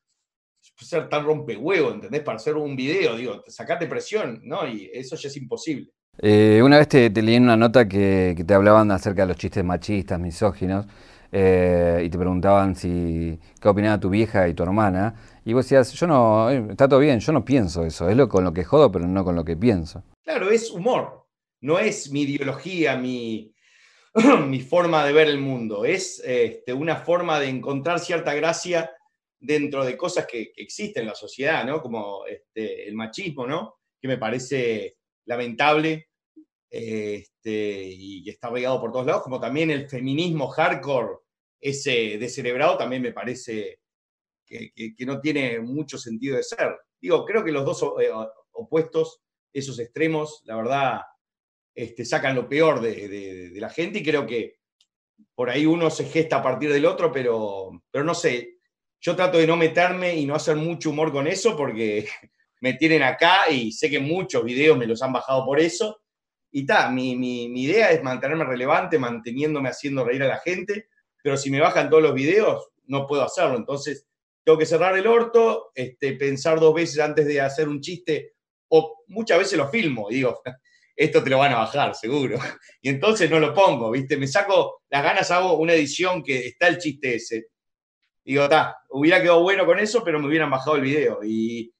[0.86, 2.22] ser tan rompehuevo, ¿entendés?
[2.22, 4.68] Para hacer un video, digo, sacate presión, ¿no?
[4.68, 5.92] Y eso ya es imposible.
[6.18, 9.38] Eh, una vez te, leí en una nota que, que, te hablaban acerca de los
[9.38, 10.86] chistes machistas, misóginos,
[11.32, 15.16] eh, y te preguntaban si qué opinaba tu vieja y tu hermana,
[15.46, 18.28] y vos decías, yo no, eh, está todo bien, yo no pienso eso, es lo
[18.28, 20.04] con lo que jodo, pero no con lo que pienso.
[20.24, 21.26] Claro, es humor,
[21.62, 23.54] no es mi ideología, mi,
[24.48, 28.92] mi forma de ver el mundo, es este, una forma de encontrar cierta gracia
[29.42, 31.82] dentro de cosas que, existen en la sociedad, ¿no?
[31.82, 33.80] Como este, el machismo, ¿no?
[34.00, 36.10] Que me parece lamentable
[36.70, 41.18] este, y está regado por todos lados, como también el feminismo hardcore,
[41.60, 43.82] ese descerebrado, también me parece
[44.46, 44.72] que,
[45.06, 46.76] no tiene mucho sentido de ser.
[47.00, 48.10] Digo, creo que los dos eh,
[48.52, 49.22] opuestos,
[49.54, 51.02] esos extremos, la verdad,
[51.76, 54.60] este, sacan lo peor de, la gente y creo que
[55.36, 58.61] por ahí uno se gesta a partir del otro, pero, pero no sé,
[59.02, 62.08] yo trato de no meterme y no hacer mucho humor con eso porque
[62.62, 66.02] me tienen acá y sé que muchos videos me los han bajado por eso.
[66.52, 70.90] Y ta, mi, mi, idea es mantenerme relevante, manteniéndome haciendo reír a la gente,
[71.24, 73.56] pero si me bajan todos los videos, no puedo hacerlo.
[73.56, 74.06] Entonces,
[74.44, 78.34] tengo que cerrar el orto, este, pensar dos veces antes de hacer un chiste,
[78.68, 80.42] o muchas veces lo filmo y digo,
[80.96, 82.38] esto te lo van a bajar, seguro.
[82.82, 84.18] Y entonces no lo pongo, ¿viste?
[84.18, 87.51] Me saco las ganas, hago una edición que está el chiste ese
[88.32, 91.20] digo, ta, hubiera quedado bueno con eso, pero me hubieran bajado el video.
[91.24, 91.74] Y,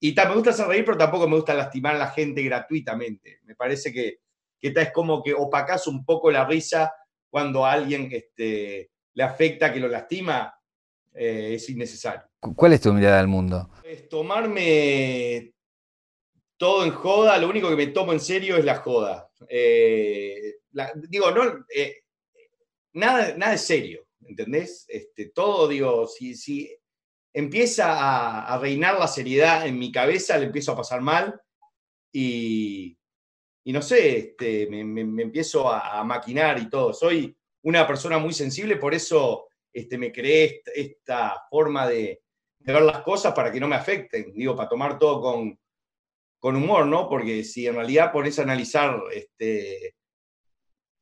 [0.00, 3.40] y ta, me gusta hacer reír, pero tampoco me gusta lastimar a la gente gratuitamente.
[3.44, 4.20] Me parece que,
[4.58, 6.92] que es como que opacas un poco la risa
[7.30, 10.54] cuando a alguien este, le afecta, que lo lastima,
[11.14, 12.22] eh, es innecesario.
[12.40, 13.70] ¿Cuál es tu mirada del mundo?
[13.84, 15.52] Es tomarme
[16.56, 19.30] todo en joda, lo único que me tomo en serio es la joda.
[19.48, 20.56] Eh,
[21.08, 22.02] digo, no, eh,
[22.92, 24.07] nada, nada es serio.
[24.28, 24.84] ¿Entendés?
[24.88, 26.70] Este, todo, digo, si, si
[27.32, 31.40] empieza a, reinar la seriedad en mi cabeza, le empiezo a pasar mal
[32.12, 32.96] y,
[33.64, 36.92] y no sé, este, me, empiezo a, maquinar y todo.
[36.92, 42.22] Soy una persona muy sensible, por eso este, me creé esta, forma de,
[42.60, 45.58] ver las cosas para que no me afecten, digo, para tomar todo con,
[46.38, 47.08] con humor, ¿no?
[47.08, 49.94] Porque si en realidad pones a analizar este,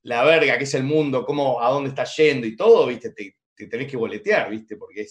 [0.07, 3.11] la verga que es el mundo, cómo, a dónde está yendo y todo, ¿viste?
[3.11, 4.77] Te, tenés que boletear, ¿viste?
[4.77, 5.05] Porque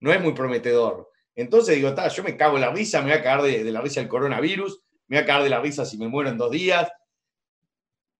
[0.00, 1.10] no es muy prometedor.
[1.34, 4.00] Entonces digo, yo me cago en la risa, me voy a cagar de, la risa
[4.00, 6.90] del coronavirus, me voy a cagar de la risa si me muero en dos días.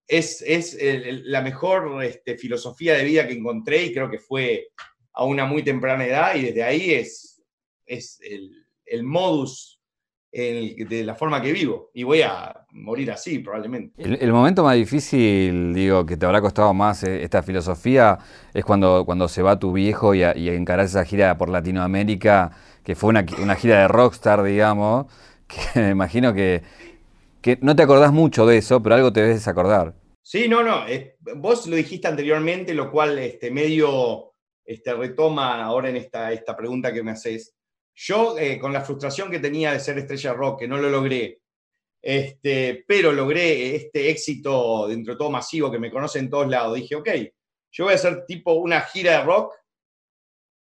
[0.06, 0.76] Es, es
[1.24, 4.68] la mejor este, filosofía de vida que encontré y creo que fue
[5.14, 7.42] a una muy temprana edad y desde ahí es,
[7.86, 9.80] es el, el modus
[10.34, 11.90] de la forma que vivo.
[11.94, 14.02] Y voy a morir así, probablemente.
[14.02, 18.18] El, momento más difícil, digo, que te habrá costado más eh, esta filosofía,
[18.52, 22.50] es cuando, cuando se va tu viejo y, y encarás esa gira por Latinoamérica,
[22.82, 23.24] que fue una,
[23.56, 25.06] gira de rockstar, digamos,
[25.46, 26.62] que me imagino que,
[27.40, 29.94] que no te acordás mucho de eso, pero algo te debes acordar.
[30.22, 30.84] Sí, no, no.
[31.36, 34.32] vos lo dijiste anteriormente, lo cual este, medio
[34.64, 37.54] este, retoma ahora en esta, esta pregunta que me haces.
[37.94, 41.40] Yo, eh, con la frustración que tenía de ser estrella rock, que no lo logré,
[42.02, 46.74] este, pero logré este éxito dentro de todo masivo que me conoce en todos lados,
[46.74, 47.08] dije, ok,
[47.70, 49.54] yo voy a hacer tipo una gira de rock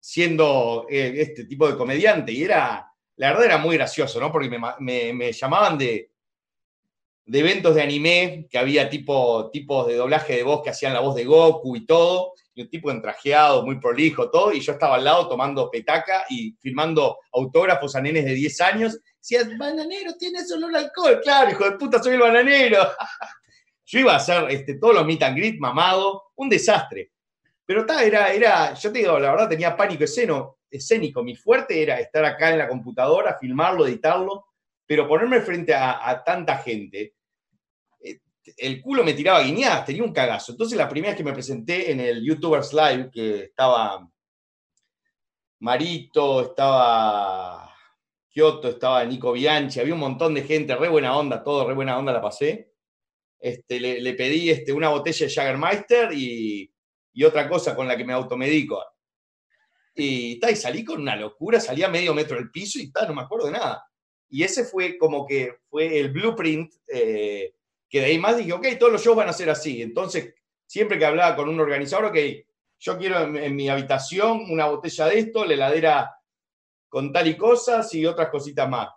[0.01, 2.33] siendo eh, este tipo de comediante.
[2.33, 4.31] Y era, la verdad era muy gracioso, ¿no?
[4.31, 6.13] Porque me, llamaban de,
[7.27, 11.01] de eventos de anime, que había tipo, tipos de doblaje de voz que hacían la
[11.01, 14.97] voz de Goku y todo y un tipo entrajeado, muy prolijo, todo, y yo estaba
[14.97, 18.99] al lado tomando petaca y firmando autógrafos a nenes de 10 años.
[19.21, 21.21] Decías, bananero, tienes olor alcohol.
[21.23, 22.79] Claro, hijo de puta, soy el bananero.
[23.85, 27.13] yo iba a hacer este, todos los meet and greet mamado, un desastre.
[27.67, 31.23] Pero ta, era, era, yo te digo, la verdad tenía pánico esceno, escénico.
[31.23, 34.47] Mi fuerte era estar acá en la computadora, filmarlo, editarlo,
[34.87, 37.16] pero ponerme frente a tanta gente
[38.57, 40.53] el culo me tiraba guiñadas, tenía un cagazo.
[40.53, 44.09] Entonces la primera vez que me presenté en el YouTubers Live, que estaba
[45.61, 47.75] Marito, estaba
[48.29, 51.99] Kioto, estaba Nico Bianchi, había un montón de gente, re buena onda, todo re buena
[51.99, 52.73] onda la pasé.
[53.39, 56.73] Este, le, pedí este, una botella de Jagermeister y,
[57.13, 58.83] y, otra cosa con la que me automedico.
[59.95, 63.23] Y, y salí con una locura, salí a medio metro del piso y no me
[63.23, 63.87] acuerdo de nada.
[64.29, 67.55] Y ese fue como que fue el blueprint eh,
[67.89, 69.83] que de ahí más dije, ok, todos los shows van a ser así.
[69.83, 70.35] Entonces,
[70.67, 72.17] siempre que hablaba con un organizador, ok,
[72.79, 76.11] yo quiero en, mi habitación una botella de esto, la heladera
[76.89, 78.89] con tal y cosas y otras cositas más.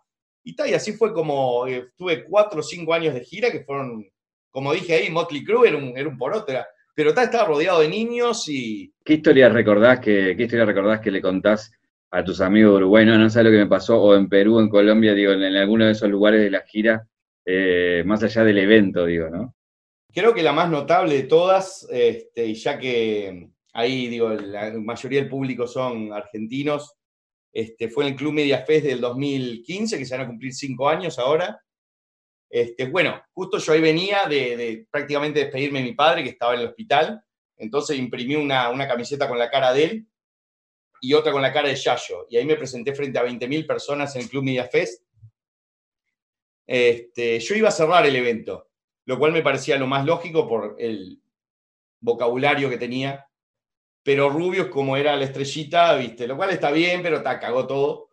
[0.44, 3.64] Y tal, y así fue como eh, tuve cuatro o cinco años de gira que
[3.64, 4.06] fueron,
[4.52, 6.54] como dije ahí, Motley Crue era un, era un poroto,
[6.96, 8.94] pero tal, estaba rodeado de niños y...
[9.06, 11.72] ¿Qué historia recordás que, qué historia recordás que le contás
[12.12, 13.06] a tus amigos de?
[13.06, 15.56] No, no sé lo que me pasó, o en Perú, en Colombia, digo, en, en
[15.56, 17.08] alguno de esos lugares de la gira,
[17.52, 19.56] eh, más allá del evento, digo, ¿no?
[20.14, 25.30] Creo que la más notable de todas, este, ya que ahí, digo, la mayoría del
[25.30, 26.96] público son argentinos,
[27.52, 30.88] este, fue en el Club Media Fest del 2015, que se van a cumplir cinco
[30.88, 31.60] años ahora.
[32.50, 36.62] Este, bueno, justo yo ahí venía de, prácticamente despedirme de mi padre, que estaba en
[36.62, 37.24] el hospital,
[37.58, 40.08] entonces imprimí una, una, camiseta con la cara de él
[41.02, 42.28] y otra con la cara de Yayo.
[42.30, 45.04] Y ahí me presenté frente a 20.000 personas en el Club Media Fest.
[46.72, 48.70] Este, yo iba a cerrar el evento,
[49.06, 51.20] lo cual me parecía lo más lógico por el
[52.00, 53.26] vocabulario que tenía.
[54.04, 58.12] Pero Rubius, como era la estrellita, viste, lo cual está bien, pero ta, cagó todo.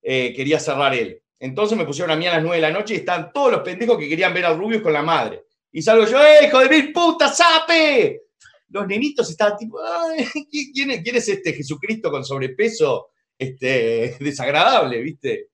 [0.00, 1.20] Eh, quería cerrar él.
[1.40, 3.62] Entonces me pusieron a mí a las 9 de la noche y están todos los
[3.62, 5.46] pendejos que querían ver a Rubius con la madre.
[5.72, 8.26] Y salgo yo, ¡eh, hijo de mil puta, sape!
[8.68, 9.80] Los nenitos estaban tipo,
[10.72, 15.48] ¿quién es, ¿quién es este Jesucristo con sobrepeso este, desagradable, viste?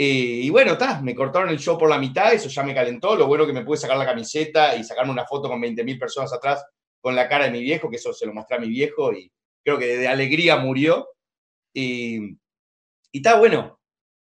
[0.00, 3.16] Y bueno, está, me cortaron el show por la mitad, eso ya me calentó.
[3.16, 6.32] Lo bueno que me pude sacar la camiseta y sacarme una foto con 20.000 personas
[6.32, 6.64] atrás
[7.00, 9.32] con la cara de mi viejo, que eso se lo mostré a mi viejo y
[9.64, 11.08] creo que de alegría murió.
[11.74, 12.38] Y,
[13.12, 13.80] está bueno,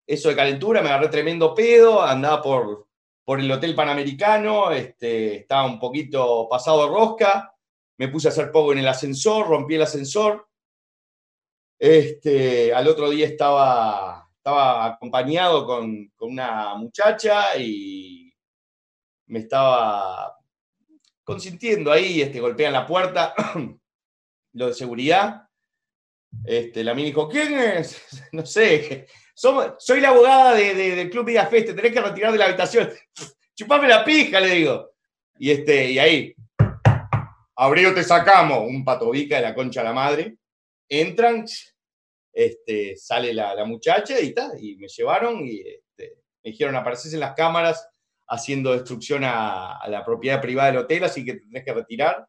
[0.06, 2.88] eso de calentura, me agarré tremendo pedo, andaba por,
[3.24, 7.54] por el Hotel Panamericano, este, estaba un poquito pasado de rosca,
[7.96, 10.46] me puse a hacer poco en el ascensor, rompí el ascensor.
[11.78, 18.34] Este, al otro día estaba estaba acompañado con, una muchacha y
[19.26, 20.36] me estaba
[21.22, 23.34] consintiendo ahí, este, golpean la puerta,
[24.54, 25.48] lo de seguridad.
[26.44, 28.02] Este, la mía dijo, ¿quién es?
[28.32, 32.38] No sé, soy la abogada de, del Club Vida Fest, te tenés que retirar de
[32.38, 32.90] la habitación.
[33.54, 34.90] Chupame la pija, le digo.
[35.38, 36.34] Y, este, y ahí,
[37.54, 40.36] abrió, te sacamos, un patobica de la concha a la madre.
[40.88, 41.44] Entran,
[42.32, 47.34] este, sale la, muchacha y y me llevaron y este, me dijeron, apareces en las
[47.34, 47.88] cámaras
[48.28, 52.26] haciendo destrucción a, la propiedad privada del hotel, así que tenés que retirar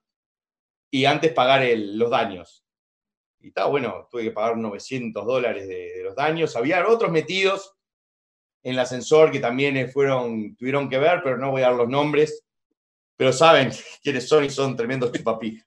[0.91, 2.65] y antes pagar los daños.
[3.39, 6.55] Y está bueno, tuve que pagar 900 dólares de, los daños.
[6.55, 7.73] Había otros metidos
[8.63, 11.89] en el ascensor que también fueron, tuvieron que ver, pero no voy a dar los
[11.89, 12.45] nombres.
[13.15, 13.71] Pero saben
[14.03, 15.65] quiénes son y son tremendos chupapijas.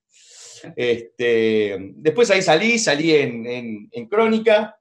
[0.77, 4.79] Este, después ahí salí, salí en, Crónica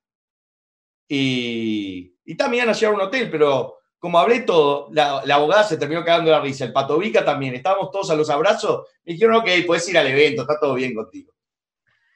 [1.07, 6.31] y, también a llevar un hotel, pero como hablé todo, la, abogada se terminó de
[6.31, 9.97] la risa, el Patovica también, estábamos todos a los abrazos, me dijeron, ok, puedes ir
[9.97, 11.33] al evento, está todo bien contigo.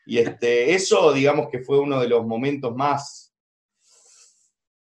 [0.05, 3.33] Y este, eso, digamos que fue uno de los momentos más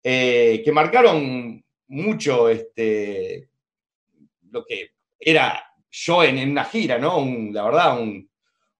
[0.03, 3.49] eh, que marcaron mucho este,
[4.51, 7.25] lo que era yo en, una gira, ¿no?
[7.51, 8.29] la verdad, un,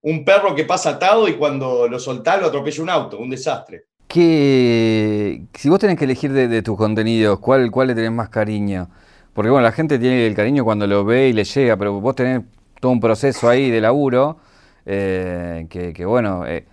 [0.02, 3.86] un perro que pasa atado y cuando lo soltás lo atropella un auto, un desastre.
[4.08, 8.90] Que si vos tenés que elegir de, tus contenidos, ¿cuál, ¿cuál le tenés más cariño?
[9.34, 12.16] Porque bueno, la gente tiene el cariño cuando lo ve y le llega, pero vos
[12.16, 12.44] tenés
[12.80, 14.38] todo un proceso ahí de laburo
[14.86, 16.66] eh, que, bueno, eh,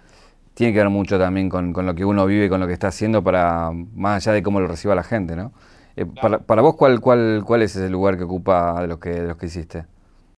[0.55, 3.25] tiene que ver mucho también con, lo que uno vive, con lo que está haciendo,
[3.25, 5.53] para más allá de cómo lo reciba la gente, ¿no?
[5.97, 9.29] Eh, para, vos, ¿cuál, cuál, ¿cuál es ese lugar que ocupa de los que, de
[9.29, 9.85] los que hiciste?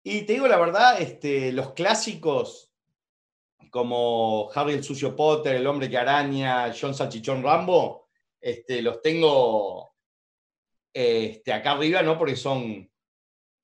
[0.04, 2.65] Y te digo la verdad, este, los clásicos
[3.76, 8.08] como Harry el Sucio Potter, El Hombre que Araña, John Salchichón Rambo,
[8.40, 9.96] este, los tengo
[10.94, 12.18] este, acá arriba, ¿no?
[12.18, 12.90] Porque son,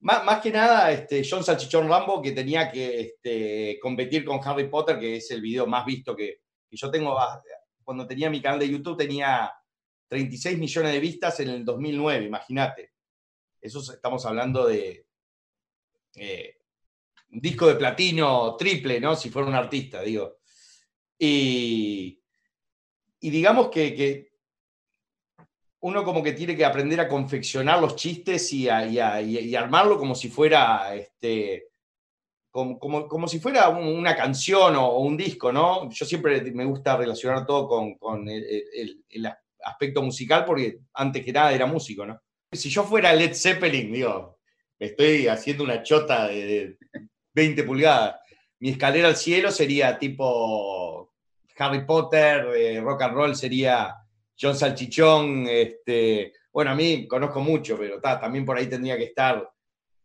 [0.00, 5.00] más, que nada, este, John Salchichón Rambo, que tenía que este, competir con Harry Potter,
[5.00, 7.18] que es el video más visto que, yo tengo.
[7.18, 7.42] Ah,
[7.82, 9.50] cuando tenía mi canal de YouTube tenía
[10.08, 12.92] 36 millones de vistas en el 2009, imagínate.
[13.58, 15.06] Eso estamos hablando de
[16.16, 16.58] eh,
[17.32, 19.16] disco de platino triple, ¿no?
[19.16, 20.38] Si fuera un artista, digo.
[21.18, 22.20] Y,
[23.20, 24.30] digamos que,
[25.80, 30.94] uno como que tiene que aprender a confeccionar los chistes y, armarlo como si fuera,
[30.94, 31.68] este,
[32.50, 35.88] como, si fuera una canción o, un disco, ¿no?
[35.90, 37.66] Yo siempre me gusta relacionar todo
[37.98, 39.32] con, el,
[39.64, 42.20] aspecto musical porque antes que nada era músico, ¿no?
[42.50, 44.38] Si yo fuera Led Zeppelin, digo,
[44.76, 46.76] estoy haciendo una chota de,
[47.34, 48.16] 20 pulgadas.
[48.60, 51.12] Mi escalera al cielo sería tipo
[51.58, 53.94] Harry Potter, eh, rock and roll sería
[54.40, 55.46] John Salchichón.
[55.48, 59.48] Este, bueno, a mí conozco mucho, pero también por ahí tendría que estar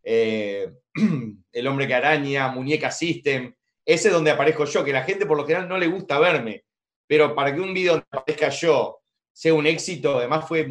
[0.09, 0.71] eh,
[1.51, 3.53] El hombre que araña, Muñeca System.
[3.85, 6.63] Ese es donde aparezco yo, que la gente por lo general no le gusta verme,
[7.05, 8.99] pero para que un video donde aparezca yo
[9.33, 10.67] sea un éxito, además fue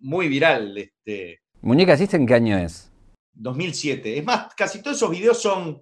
[0.00, 0.76] muy, viral.
[0.78, 2.90] Este, ¿Muñeca System qué año es?
[3.34, 4.18] 2007.
[4.18, 5.80] Es más, casi todos esos videos son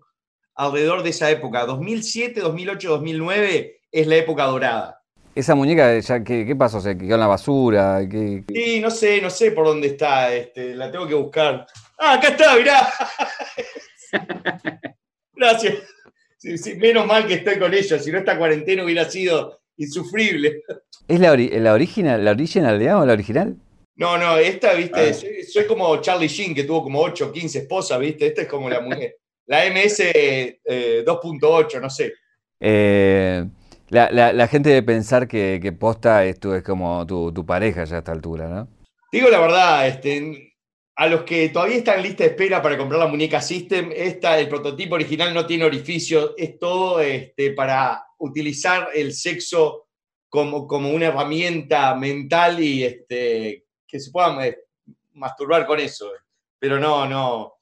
[0.55, 1.66] alrededor de esa época.
[1.66, 5.01] 2007, 2008, 2009 es la época dorada.
[5.34, 6.80] ¿Esa muñeca, ya, ¿qué, pasó?
[6.80, 8.01] ¿Se quedó en la basura?
[8.48, 10.34] Sí, no sé, no sé por dónde está.
[10.34, 11.66] Este, la tengo que buscar.
[11.98, 12.88] ¡Ah, acá está, mirá!
[15.34, 15.74] Gracias.
[16.78, 17.98] menos mal que estoy con ella.
[17.98, 20.62] Si no, esta cuarentena hubiera sido insufrible.
[21.07, 23.57] ¿Es la, la original, la original, digamos, la original?
[23.94, 25.44] No, no, esta, viste, ah.
[25.46, 28.26] soy, como Charlie Sheen, que tuvo como 8 o 15 esposas, viste.
[28.26, 29.14] Esta es como la muñeca.
[29.51, 29.98] La MS
[31.05, 32.12] 2.8, eh, no sé.
[32.61, 33.44] Eh,
[33.88, 38.12] La, gente debe pensar que, posta esto es como tu, tu, pareja ya a esta
[38.12, 38.68] altura, ¿no?
[39.11, 40.55] Digo la verdad, este,
[40.94, 44.38] a los que todavía están en lista de espera para comprar la muñeca System, esta,
[44.38, 49.88] el prototipo original no tiene orificio, es todo este, para utilizar el sexo
[50.28, 54.59] como, como una herramienta mental y este, que se puedan eh,
[55.14, 56.09] masturbar con eso.
[56.57, 57.60] Pero no, no,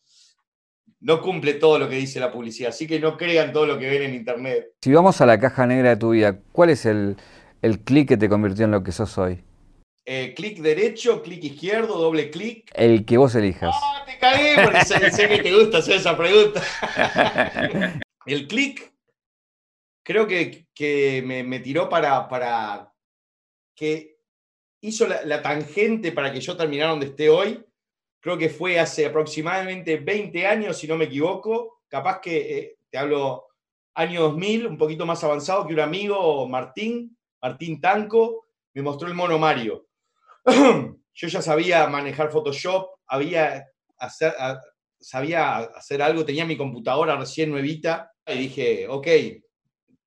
[1.01, 3.89] no cumple todo lo que dice la publicidad, así que no crean todo lo que
[3.89, 4.73] ven en internet.
[4.83, 7.17] Si vamos a la caja negra de tu vida, ¿cuál es el,
[7.63, 9.43] el clic que te convirtió en lo que sos hoy?
[10.11, 12.71] Eh, clic derecho, clic izquierdo, doble clic.
[12.75, 13.77] El que vos elijas.
[13.79, 14.55] ¡Ah, te caí!
[14.65, 16.63] Porque sé, que te gusta hacer esa pregunta.
[18.27, 18.91] el clic
[20.03, 22.91] creo que, me, tiró para, para
[23.77, 24.17] que
[24.81, 27.63] hizo la, tangente para que yo terminara donde esté hoy.
[28.21, 31.81] Creo que fue hace aproximadamente 20 años, si no me equivoco.
[31.89, 33.47] Capaz que eh, te hablo
[33.95, 39.15] año 2000, un poquito más avanzado, que un amigo, Martín, Martín Tanco, me mostró el
[39.15, 39.87] mono Mario.
[40.47, 43.67] yo ya sabía manejar Photoshop, había
[45.01, 49.07] sabía hacer algo, tenía mi computadora recién nuevita y dije, ok,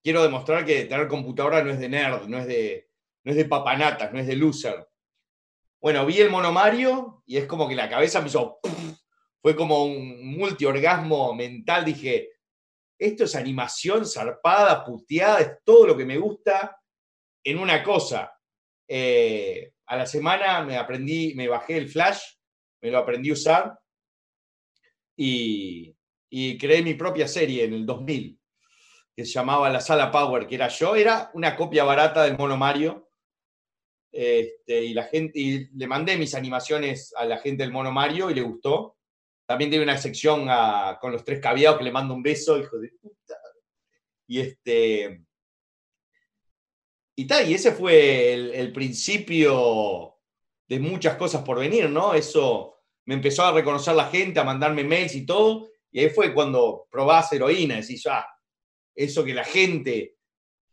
[0.04, 2.90] quiero demostrar que tener computadora no es de nerd, no es de,
[3.24, 4.88] no es de papanatas, no es de loser.
[5.82, 8.60] Bueno, vi el mono Mario y es como que la cabeza me hizo...
[9.42, 11.84] Fue como un multiorgasmo mental.
[11.84, 12.30] Dije,
[13.00, 16.80] esto es animación zarpada, puteada, es todo lo que me gusta
[17.44, 18.32] en una cosa.
[18.88, 22.22] Eh, a la semana me aprendí, me bajé el Flash,
[22.82, 23.80] me lo aprendí a usar
[25.16, 25.96] y,
[26.30, 28.40] creé mi propia serie en el 2000
[29.16, 32.56] que se llamaba La Sala Power, que era yo, era una copia barata del Mono
[32.56, 33.11] Mario.
[34.12, 38.30] Este, y la gente y le mandé mis animaciones a la gente del Mono Mario
[38.30, 38.98] y le gustó.
[39.46, 40.48] También tiene una sección
[41.00, 43.36] con los tres caviados que le mando un beso, hijo de puta.
[44.28, 45.26] Y este
[47.16, 50.16] y, ese fue el, principio
[50.68, 52.14] de muchas cosas por venir, ¿no?
[52.14, 56.34] Eso me empezó a reconocer la gente, a mandarme mails y todo, y ahí fue
[56.34, 58.26] cuando probás heroína, decís, ah,
[58.96, 60.16] eso que la gente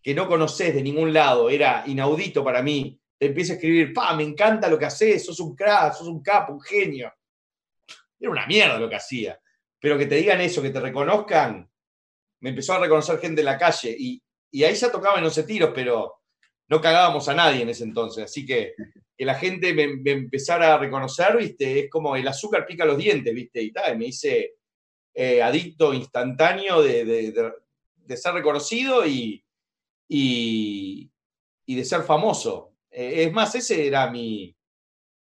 [0.02, 4.14] que no conoces de ningún lado era inaudito para mí, te empieza a escribir, pa,
[4.14, 7.12] me encanta lo que haces, sos un crack, sos un capo, un genio.
[8.18, 9.40] Era una mierda lo que hacía.
[9.80, 11.68] Pero que te digan eso, que te reconozcan,
[12.40, 15.42] me empezó a reconocer gente en la calle y, y ahí ya tocaba no sé
[15.42, 16.20] tiros, pero
[16.68, 18.24] no cagábamos a nadie en ese entonces.
[18.24, 18.74] Así que
[19.18, 21.80] que la gente me, empezara a reconocer, ¿viste?
[21.80, 23.60] Es como el azúcar pica los dientes, ¿viste?
[23.60, 24.54] Y, tal, me hice
[25.12, 27.34] eh, adicto instantáneo de,
[28.16, 29.44] ser reconocido y,
[30.06, 31.10] y,
[31.66, 32.76] de ser famoso.
[32.98, 34.52] Eh, es más, ese era mi,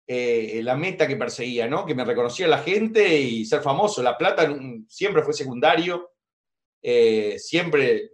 [0.07, 1.86] eh, la meta que perseguía, ¿no?
[1.86, 4.01] Que me reconocía la gente y ser famoso.
[4.01, 4.51] La plata
[4.88, 6.09] siempre fue secundario.
[7.38, 8.14] siempre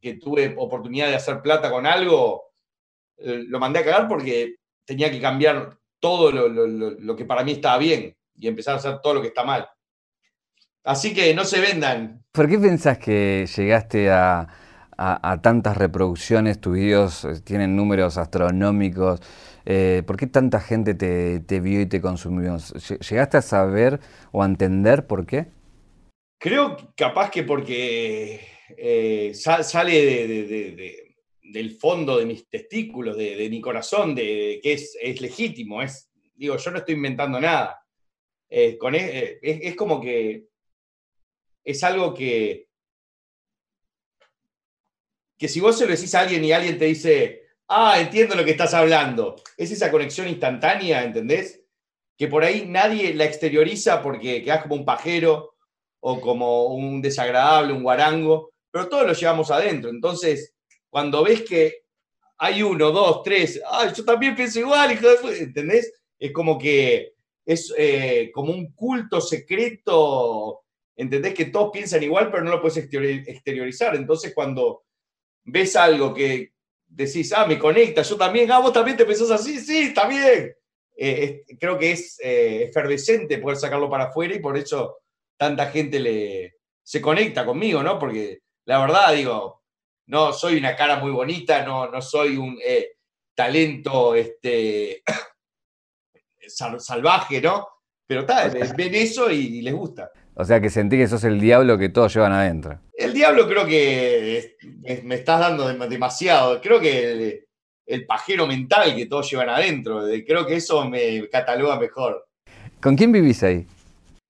[0.00, 2.52] que tuve oportunidad de hacer plata con algo,
[3.16, 7.76] eh, lo mandé a cagar porque tenía que cambiar todo lo, que para mí estaba
[7.78, 9.68] bien y empezar a hacer todo lo que está mal.
[10.84, 12.24] Así que no se vendan.
[12.30, 14.46] ¿Por qué pensás que llegaste a,
[15.42, 16.60] tantas reproducciones?
[16.60, 19.20] Tus videos eh, tienen números astronómicos.
[19.64, 22.56] Eh, ¿Por qué tanta gente te, vio y te consumió?
[22.58, 24.00] ¿Llegaste a saber
[24.32, 25.46] o a entender por qué?
[26.38, 28.40] Creo capaz que porque
[28.76, 30.96] eh, sale
[31.42, 35.82] del fondo de mis testículos, de, mi corazón, de, que es, legítimo.
[35.82, 37.80] Es, digo, yo no estoy inventando nada.
[38.48, 38.78] E,
[39.42, 40.46] es, como que
[41.62, 42.69] es algo que,
[45.40, 48.44] que si vos se lo decís a alguien y alguien te dice, ah, entiendo lo
[48.44, 51.62] que estás hablando, es esa conexión instantánea, ¿entendés?
[52.18, 55.54] Que por ahí nadie la exterioriza porque quedas como un pajero
[56.00, 59.88] o como un desagradable, un guarango, pero todos lo llevamos adentro.
[59.88, 60.54] Entonces,
[60.90, 61.84] cuando ves que
[62.36, 65.38] hay uno, dos, tres, ay, yo también pienso igual, hijo de...
[65.38, 65.90] ¿entendés?
[66.18, 67.14] Es como que
[67.46, 70.64] es eh, como un culto secreto,
[70.94, 71.32] ¿entendés?
[71.32, 73.96] Que todos piensan igual, pero no lo puedes exteriorizar.
[73.96, 74.82] Entonces, cuando
[75.44, 76.52] ves algo que
[76.86, 80.54] decís, ah, me conecta, yo también, ah, vos también te pensás así, sí, también.
[80.96, 84.98] Eh, creo que es eh, efervescente poder sacarlo para afuera y por eso
[85.36, 87.98] tanta gente le, se conecta conmigo, ¿no?
[87.98, 89.62] Porque la verdad, digo,
[90.06, 92.96] no soy una cara muy bonita, no, no soy un eh,
[93.34, 95.02] talento este,
[96.78, 97.68] salvaje, ¿no?
[98.06, 100.10] Pero tal, ven eso y, les gusta.
[100.40, 102.80] O sea, que sentí que sos el diablo que todos llevan adentro.
[102.94, 104.56] El diablo creo que
[105.04, 106.60] me estás dando demasiado.
[106.60, 107.44] Creo que
[107.86, 110.02] el, pajero mental que todos llevan adentro.
[110.26, 112.26] Creo que eso me cataloga mejor.
[112.80, 113.66] ¿Con quién vivís ahí?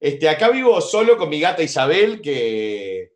[0.00, 3.10] Este, acá vivo solo con mi gata Isabel, que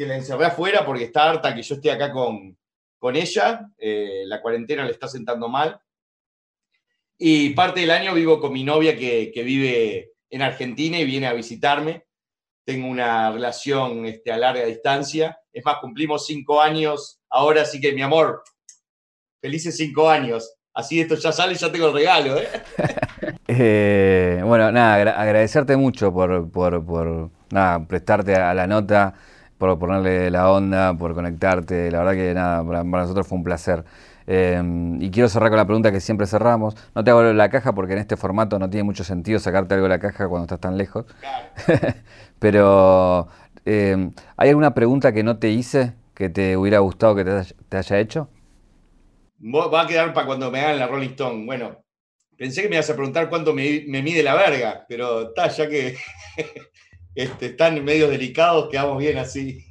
[0.00, 2.56] que la encerré afuera porque está harta que yo esté acá con,
[2.98, 5.78] con ella, eh, la cuarentena le está sentando mal.
[7.18, 11.34] Y parte del año vivo con mi novia que, vive en Argentina y viene a
[11.34, 12.06] visitarme.
[12.70, 15.36] Tengo una relación este, a larga distancia.
[15.52, 17.20] Es más, cumplimos cinco años.
[17.28, 18.44] Ahora sí que, mi amor,
[19.42, 20.54] felices cinco años.
[20.72, 22.36] Así esto ya sale, ya tengo el regalo.
[22.38, 22.46] ¿eh?
[23.48, 29.14] eh bueno, nada, agradecerte mucho por, por, nada, prestarte a la nota,
[29.58, 31.90] por ponerle la onda, por conectarte.
[31.90, 33.84] La verdad que nada, para, nosotros fue un placer.
[34.32, 36.76] Em, y quiero cerrar con la pregunta que siempre cerramos.
[36.94, 39.86] No te hago la caja porque en este formato no tiene mucho sentido sacarte algo
[39.86, 41.04] de la caja cuando estás tan lejos.
[42.38, 43.26] Pero,
[43.64, 47.98] em, ¿hay alguna pregunta que no te hice que te hubiera gustado que te haya
[47.98, 48.28] hecho?
[49.42, 51.44] Va a quedar para cuando me hagan la Rolling Stone.
[51.44, 51.82] Bueno,
[52.36, 55.96] pensé que me ibas a preguntar cuánto me, mide la verga, pero está, ya que
[57.16, 59.66] este, están medios delicados, quedamos bien así.